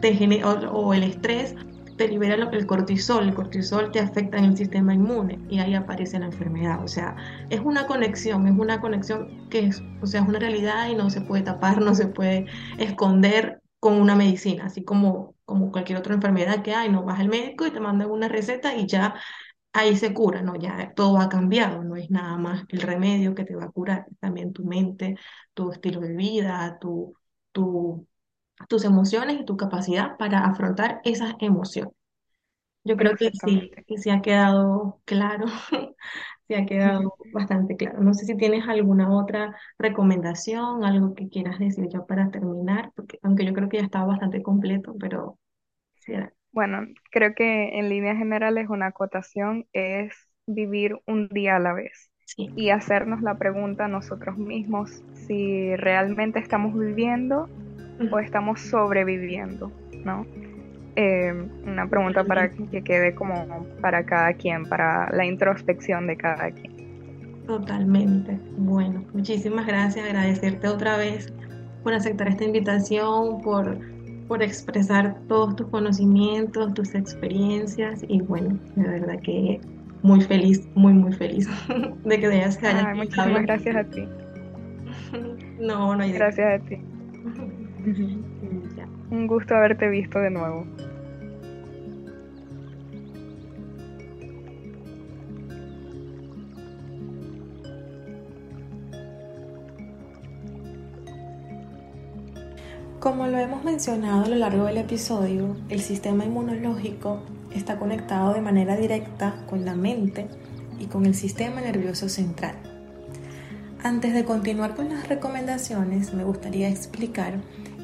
te 0.02 0.44
o, 0.44 0.94
el 0.94 1.04
estrés 1.04 1.56
te 1.98 2.10
libera 2.10 2.36
el 2.36 2.66
cortisol, 2.66 3.30
el 3.30 3.34
cortisol 3.34 3.90
te 3.92 4.02
afecta 4.02 4.38
en 4.38 4.46
el 4.46 4.58
sistema 4.58 4.94
inmune 4.94 5.40
y 5.50 5.60
ahí 5.60 5.74
aparece 5.74 6.20
la 6.20 6.26
enfermedad. 6.26 6.84
O 6.84 6.88
sea, 6.90 7.16
es 7.50 7.62
una 7.62 7.88
conexión, 7.88 8.48
es 8.48 8.58
una 8.58 8.82
conexión 8.82 9.48
que 9.50 9.68
es, 9.68 9.82
o 10.02 10.08
sea, 10.08 10.22
es 10.22 10.28
una 10.28 10.40
realidad 10.40 10.90
y 10.90 10.96
no 10.96 11.10
se 11.10 11.22
puede 11.22 11.44
tapar, 11.44 11.82
no 11.82 11.96
se 11.96 12.08
puede 12.08 12.48
esconder 12.78 13.62
con 13.80 14.02
una 14.02 14.16
medicina, 14.16 14.66
así 14.66 14.84
como, 14.84 15.36
como 15.46 15.72
cualquier 15.72 16.00
otra 16.00 16.16
enfermedad 16.16 16.64
que 16.64 16.74
hay, 16.74 16.90
no 16.92 17.04
vas 17.04 17.20
al 17.20 17.30
médico 17.30 17.66
y 17.68 17.72
te 17.72 17.80
mandan 17.80 18.10
una 18.10 18.28
receta 18.28 18.76
y 18.76 18.88
ya 18.88 19.16
ahí 19.76 19.96
se 19.98 20.14
cura, 20.14 20.42
¿no? 20.42 20.56
Ya 20.56 20.94
todo 20.96 21.20
ha 21.20 21.30
cambiado, 21.30 21.84
no 21.84 21.96
es 21.96 22.10
nada 22.12 22.38
más 22.38 22.64
el 22.70 22.82
remedio 22.82 23.36
que 23.36 23.46
te 23.46 23.56
va 23.56 23.66
a 23.66 23.72
curar, 23.72 24.06
también 24.20 24.54
tu 24.54 24.64
mente, 24.66 25.16
tu 25.54 25.72
estilo 25.72 26.00
de 26.02 26.14
vida, 26.16 26.78
tu, 26.80 27.16
tu, 27.52 28.08
tus 28.70 28.86
emociones 28.86 29.40
y 29.42 29.46
tu 29.46 29.58
capacidad 29.58 30.18
para 30.18 30.46
afrontar 30.46 31.02
esas 31.06 31.36
emociones. 31.42 31.94
Yo 32.84 32.98
creo 32.98 33.16
que 33.18 33.32
sí, 33.34 33.72
que 33.88 33.98
sí 33.98 34.10
ha 34.12 34.22
quedado 34.22 35.02
claro, 35.06 35.46
se 36.48 36.56
ha 36.56 36.66
quedado 36.66 37.18
bastante 37.32 37.76
claro. 37.78 38.02
No 38.02 38.14
sé 38.14 38.26
si 38.26 38.38
tienes 38.38 38.68
alguna 38.68 39.12
otra 39.16 39.56
recomendación, 39.80 40.84
algo 40.86 41.16
que 41.16 41.30
quieras 41.30 41.60
decir 41.60 41.88
ya 41.90 42.06
para 42.06 42.30
terminar, 42.32 42.92
porque 42.96 43.20
aunque 43.24 43.46
yo 43.46 43.54
creo 43.54 43.70
que 43.70 43.78
ya 43.80 43.84
estaba 43.86 44.08
bastante 44.08 44.44
completo, 44.44 44.96
pero 45.00 45.40
sí. 45.96 46.14
Bueno, 46.56 46.88
creo 47.12 47.36
que 47.36 47.78
en 47.78 47.90
líneas 47.90 48.18
generales 48.18 48.70
una 48.70 48.88
acotación 48.88 49.68
es 49.74 50.14
vivir 50.48 50.98
un 51.06 51.28
día 51.28 51.58
a 51.58 51.60
la 51.60 51.74
vez 51.74 52.10
y 52.38 52.70
hacernos 52.70 53.22
la 53.22 53.38
pregunta 53.38 53.86
a 53.86 53.88
nosotros 53.90 54.38
mismos 54.38 55.04
si 55.12 55.76
realmente 55.76 56.40
estamos 56.40 56.74
viviendo 56.74 57.50
o 58.10 58.20
estamos 58.20 58.62
sobreviviendo, 58.62 59.74
¿no? 60.06 60.26
Eh, 60.96 61.34
una 61.66 61.90
pregunta 61.90 62.24
para 62.24 62.54
que 62.54 62.82
quede 62.86 63.14
como 63.16 63.68
para 63.82 64.06
cada 64.06 64.34
quien, 64.36 64.64
para 64.64 65.10
la 65.12 65.26
introspección 65.26 66.08
de 66.08 66.16
cada 66.16 66.52
quien. 66.52 66.74
Totalmente. 67.48 68.40
Bueno, 68.56 69.04
muchísimas 69.12 69.68
gracias, 69.68 70.06
agradecerte 70.06 70.70
otra 70.70 70.96
vez 70.96 71.34
por 71.84 71.94
aceptar 71.94 72.30
esta 72.30 72.46
invitación, 72.46 73.42
por 73.42 73.95
por 74.28 74.42
expresar 74.42 75.22
todos 75.28 75.56
tus 75.56 75.68
conocimientos, 75.68 76.74
tus 76.74 76.96
experiencias 76.96 78.04
y 78.08 78.22
bueno, 78.22 78.60
de 78.76 78.88
verdad 78.88 79.20
que 79.22 79.62
muy 80.02 80.22
feliz, 80.22 80.68
muy 80.76 80.94
muy 80.94 81.14
feliz 81.14 81.48
de 82.04 82.20
que 82.20 82.28
te 82.28 82.36
hayas 82.36 82.60
Ay, 82.64 82.96
Muchísimas 82.96 83.42
gracias 83.44 83.76
a 83.76 83.84
ti. 83.84 84.08
no, 85.60 85.96
no 85.96 86.04
hay 86.04 86.14
Gracias 86.14 86.62
a 86.62 86.66
ti. 86.66 86.78
Un 89.12 89.28
gusto 89.28 89.56
haberte 89.56 89.88
visto 89.90 90.20
de 90.20 90.32
nuevo. 90.32 90.66
Como 103.06 103.28
lo 103.28 103.38
hemos 103.38 103.64
mencionado 103.64 104.26
a 104.26 104.28
lo 104.28 104.36
largo 104.36 104.66
del 104.66 104.80
episodio, 104.80 105.56
el 105.70 105.80
sistema 105.80 106.26
inmunológico 106.26 107.20
está 107.54 107.78
conectado 107.78 108.34
de 108.34 108.42
manera 108.42 108.76
directa 108.76 109.46
con 109.48 109.64
la 109.64 109.76
mente 109.76 110.28
y 110.80 110.88
con 110.88 111.06
el 111.06 111.14
sistema 111.14 111.62
nervioso 111.62 112.10
central. 112.10 112.56
Antes 113.84 114.16
de 114.16 114.26
continuar 114.26 114.76
con 114.76 114.90
las 114.90 115.08
recomendaciones, 115.08 116.16
me 116.16 116.24
gustaría 116.24 116.68
explicar 116.68 117.42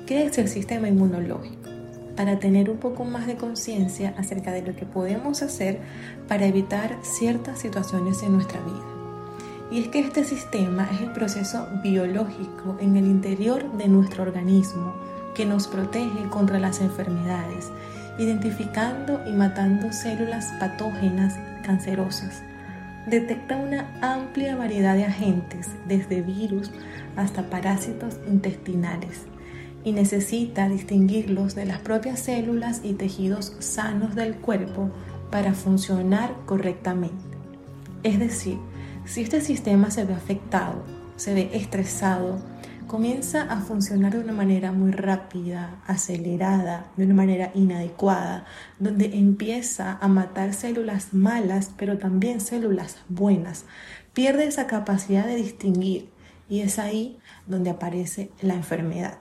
qué 0.08 0.26
es 0.26 0.40
el 0.40 0.48
sistema 0.48 0.88
inmunológico, 0.88 1.70
para 2.16 2.40
tener 2.40 2.72
un 2.72 2.78
poco 2.78 3.06
más 3.06 3.28
de 3.28 3.36
conciencia 3.36 4.16
acerca 4.18 4.52
de 4.52 4.64
lo 4.64 4.76
que 4.76 4.88
podemos 4.88 5.44
hacer 5.44 5.82
para 6.28 6.48
evitar 6.48 6.98
ciertas 7.04 7.60
situaciones 7.60 8.24
en 8.24 8.34
nuestra 8.34 8.60
vida. 8.62 8.88
Y 9.70 9.82
es 9.82 9.88
que 9.90 10.00
este 10.00 10.24
sistema 10.24 10.90
es 10.92 11.02
el 11.02 11.14
proceso 11.14 11.68
biológico 11.84 12.76
en 12.80 12.98
el 12.98 13.06
interior 13.06 13.72
de 13.74 13.88
nuestro 13.88 14.24
organismo 14.24 15.11
que 15.36 15.46
nos 15.46 15.68
protege 15.68 16.28
contra 16.30 16.60
las 16.60 16.82
enfermedades, 16.82 17.72
identificando 18.18 19.22
y 19.28 19.32
matando 19.32 19.92
células 19.92 20.54
patógenas 20.60 21.36
cancerosas. 21.64 22.42
Detecta 23.08 23.58
una 23.58 23.88
amplia 24.02 24.56
variedad 24.56 24.96
de 24.96 25.06
agentes, 25.06 25.70
desde 25.88 26.22
virus 26.22 26.72
hasta 27.16 27.50
parásitos 27.50 28.18
intestinales, 28.28 29.26
y 29.84 29.94
necesita 29.94 30.70
distinguirlos 30.70 31.56
de 31.56 31.66
las 31.66 31.80
propias 31.80 32.20
células 32.20 32.82
y 32.84 32.94
tejidos 32.94 33.56
sanos 33.60 34.14
del 34.16 34.36
cuerpo 34.36 34.92
para 35.32 35.54
funcionar 35.54 36.36
correctamente. 36.46 37.24
Es 38.04 38.20
decir, 38.20 38.58
si 39.06 39.22
este 39.22 39.42
sistema 39.42 39.90
se 39.90 40.06
ve 40.06 40.14
afectado, 40.14 40.84
se 41.16 41.34
ve 41.34 41.50
estresado, 41.54 42.40
comienza 42.88 43.44
a 43.44 43.62
funcionar 43.62 44.14
de 44.14 44.20
una 44.20 44.34
manera 44.34 44.72
muy 44.72 44.92
rápida, 44.92 45.82
acelerada, 45.88 46.92
de 46.98 47.06
una 47.06 47.14
manera 47.14 47.52
inadecuada, 47.54 48.46
donde 48.80 49.18
empieza 49.18 49.98
a 50.02 50.08
matar 50.08 50.54
células 50.54 51.14
malas, 51.14 51.72
pero 51.78 51.98
también 51.98 52.42
células 52.42 52.98
buenas. 53.10 53.66
Pierde 54.14 54.46
esa 54.46 54.68
capacidad 54.68 55.26
de 55.26 55.36
distinguir 55.36 56.10
y 56.50 56.62
es 56.62 56.80
ahí 56.80 57.18
donde 57.48 57.70
aparece 57.70 58.32
la 58.42 58.56
enfermedad. 58.56 59.20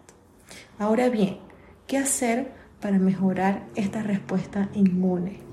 Ahora 0.78 1.08
bien, 1.08 1.38
¿qué 1.86 1.98
hacer 1.98 2.52
para 2.80 2.98
mejorar 2.98 3.66
esta 3.74 4.02
respuesta 4.02 4.68
inmune? 4.74 5.49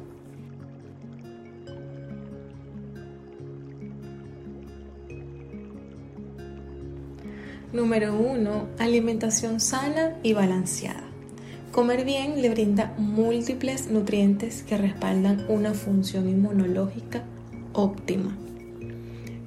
Número 7.78 8.18
1. 8.18 8.70
Alimentación 8.80 9.60
sana 9.60 10.16
y 10.24 10.34
balanceada. 10.34 11.04
Comer 11.72 12.06
bien 12.06 12.42
le 12.42 12.50
brinda 12.50 12.96
múltiples 12.98 13.92
nutrientes 13.92 14.64
que 14.64 14.80
respaldan 14.80 15.46
una 15.48 15.76
función 15.76 16.28
inmunológica 16.28 17.22
óptima. 17.74 18.36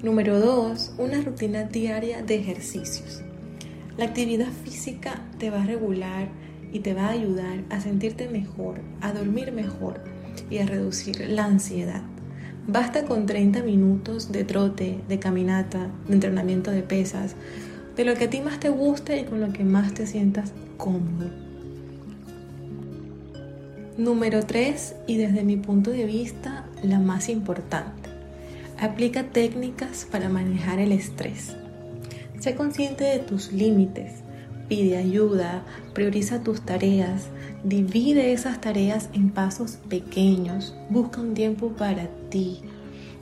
Número 0.05 0.38
2. 0.38 0.93
Una 0.99 1.21
rutina 1.23 1.64
diaria 1.64 2.23
de 2.23 2.37
ejercicios. 2.37 3.21
La 3.97 4.05
actividad 4.05 4.53
física 4.62 5.25
te 5.40 5.51
va 5.51 5.64
a 5.64 5.66
regular 5.66 6.29
y 6.73 6.79
te 6.79 6.95
va 6.95 7.07
a 7.07 7.11
ayudar 7.11 7.64
a 7.69 7.81
sentirte 7.81 8.29
mejor, 8.29 8.81
a 9.01 9.12
dormir 9.12 9.51
mejor 9.51 10.05
y 10.49 10.59
a 10.59 10.66
reducir 10.66 11.29
la 11.31 11.47
ansiedad. 11.47 12.03
Basta 12.69 13.07
con 13.07 13.27
30 13.27 13.64
minutos 13.64 14.31
de 14.31 14.45
trote, 14.45 15.01
de 15.09 15.19
caminata, 15.19 15.90
de 16.07 16.14
entrenamiento 16.14 16.71
de 16.71 16.83
pesas 16.83 17.35
de 17.96 18.05
lo 18.05 18.14
que 18.14 18.24
a 18.24 18.31
ti 18.31 18.40
más 18.40 18.61
te 18.61 18.68
guste 18.68 19.20
y 19.20 19.24
con 19.24 19.40
lo 19.40 19.53
que 19.53 19.64
más 19.64 19.94
te 19.94 20.07
sientas 20.07 20.53
cómodo. 20.76 21.31
Número 23.96 24.46
3, 24.46 24.94
y 25.07 25.16
desde 25.18 25.42
mi 25.42 25.57
punto 25.57 25.90
de 25.90 26.07
vista, 26.07 26.64
la 26.83 26.98
más 26.98 27.29
importante. 27.29 28.09
Aplica 28.79 29.24
técnicas 29.24 30.07
para 30.11 30.31
manejar 30.31 30.79
el 30.79 30.92
estrés. 30.92 31.55
Sé 32.38 32.55
consciente 32.55 33.05
de 33.05 33.18
tus 33.18 33.53
límites. 33.53 34.22
Pide 34.68 34.96
ayuda, 34.96 35.64
prioriza 35.92 36.42
tus 36.42 36.62
tareas, 36.62 37.26
divide 37.64 38.33
esas 38.33 38.61
tareas 38.61 39.11
en 39.12 39.31
pasos 39.31 39.79
pequeños, 39.88 40.74
busca 40.88 41.20
un 41.20 41.35
tiempo 41.35 41.70
para 41.70 42.07
ti, 42.31 42.61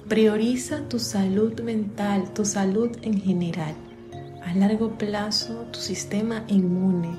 prioriza 0.09 0.83
tu 0.89 0.99
salud 0.99 1.59
mental, 1.63 2.33
tu 2.35 2.45
salud 2.45 2.91
en 3.03 3.19
general 3.19 3.75
a 4.49 4.55
largo 4.55 4.97
plazo 4.97 5.67
tu 5.73 5.79
sistema 5.79 6.43
inmune 6.49 7.15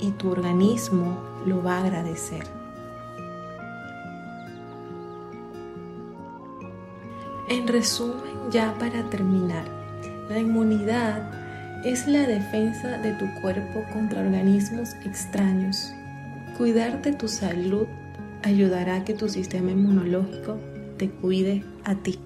y 0.00 0.10
tu 0.12 0.30
organismo 0.30 1.18
lo 1.46 1.62
va 1.62 1.78
a 1.78 1.84
agradecer. 1.84 2.44
En 7.48 7.66
resumen, 7.66 8.50
ya 8.50 8.74
para 8.78 9.02
terminar, 9.08 9.64
la 10.28 10.38
inmunidad 10.38 11.30
es 11.86 12.06
la 12.06 12.26
defensa 12.26 12.98
de 12.98 13.12
tu 13.12 13.24
cuerpo 13.40 13.82
contra 13.94 14.20
organismos 14.20 14.92
extraños. 15.06 15.90
Cuidar 16.58 17.00
de 17.00 17.14
tu 17.14 17.28
salud 17.28 17.86
ayudará 18.42 18.96
a 18.96 19.04
que 19.04 19.14
tu 19.14 19.30
sistema 19.30 19.70
inmunológico 19.70 20.58
te 20.98 21.08
cuide 21.08 21.64
a 21.84 21.94
ti. 21.94 22.18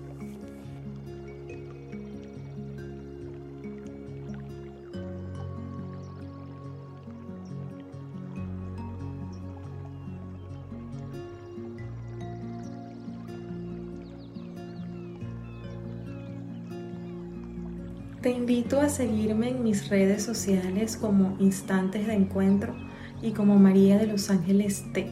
Te 18.23 18.31
invito 18.31 18.81
a 18.81 18.89
seguirme 18.89 19.49
en 19.49 19.65
mis 19.65 19.89
redes 19.89 20.23
sociales 20.23 20.97
como 20.97 21.37
Instantes 21.41 22.07
de 22.07 22.15
Encuentro 22.15 22.73
y 23.21 23.33
como 23.33 23.59
María 23.59 23.99
de 23.99 24.07
los 24.07 24.31
Ángeles 24.31 24.85
T. 24.93 25.11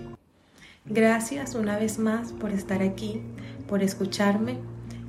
Gracias 0.84 1.56
una 1.56 1.76
vez 1.76 1.98
más 1.98 2.32
por 2.32 2.52
estar 2.52 2.82
aquí, 2.82 3.20
por 3.66 3.82
escucharme. 3.82 4.58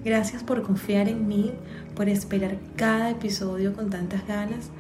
Gracias 0.04 0.44
por 0.44 0.64
confiar 0.64 1.10
en 1.10 1.28
mí, 1.28 1.54
por 1.96 2.10
esperar 2.10 2.58
cada 2.76 3.12
episodio 3.12 3.76
con 3.76 3.92
tantas 3.92 4.26
ganas. 4.26 4.72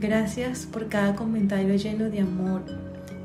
Gracias 0.00 0.64
por 0.64 0.86
cada 0.86 1.16
comentario 1.16 1.74
lleno 1.74 2.08
de 2.08 2.20
amor. 2.20 2.62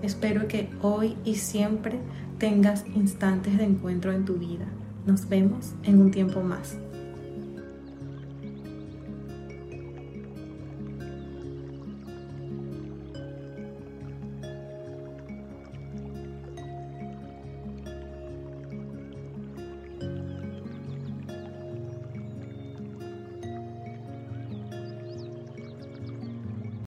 Espero 0.02 0.48
que 0.48 0.68
hoy 0.82 1.16
y 1.24 1.36
siempre 1.36 2.00
tengas 2.40 2.86
instantes 2.96 3.56
de 3.60 3.66
encuentro 3.66 4.14
en 4.14 4.26
tu 4.26 4.34
vida. 4.34 4.66
Nos 5.06 5.30
vemos 5.30 5.76
en 5.84 6.02
un 6.02 6.10
tiempo 6.10 6.42
más. 6.42 6.76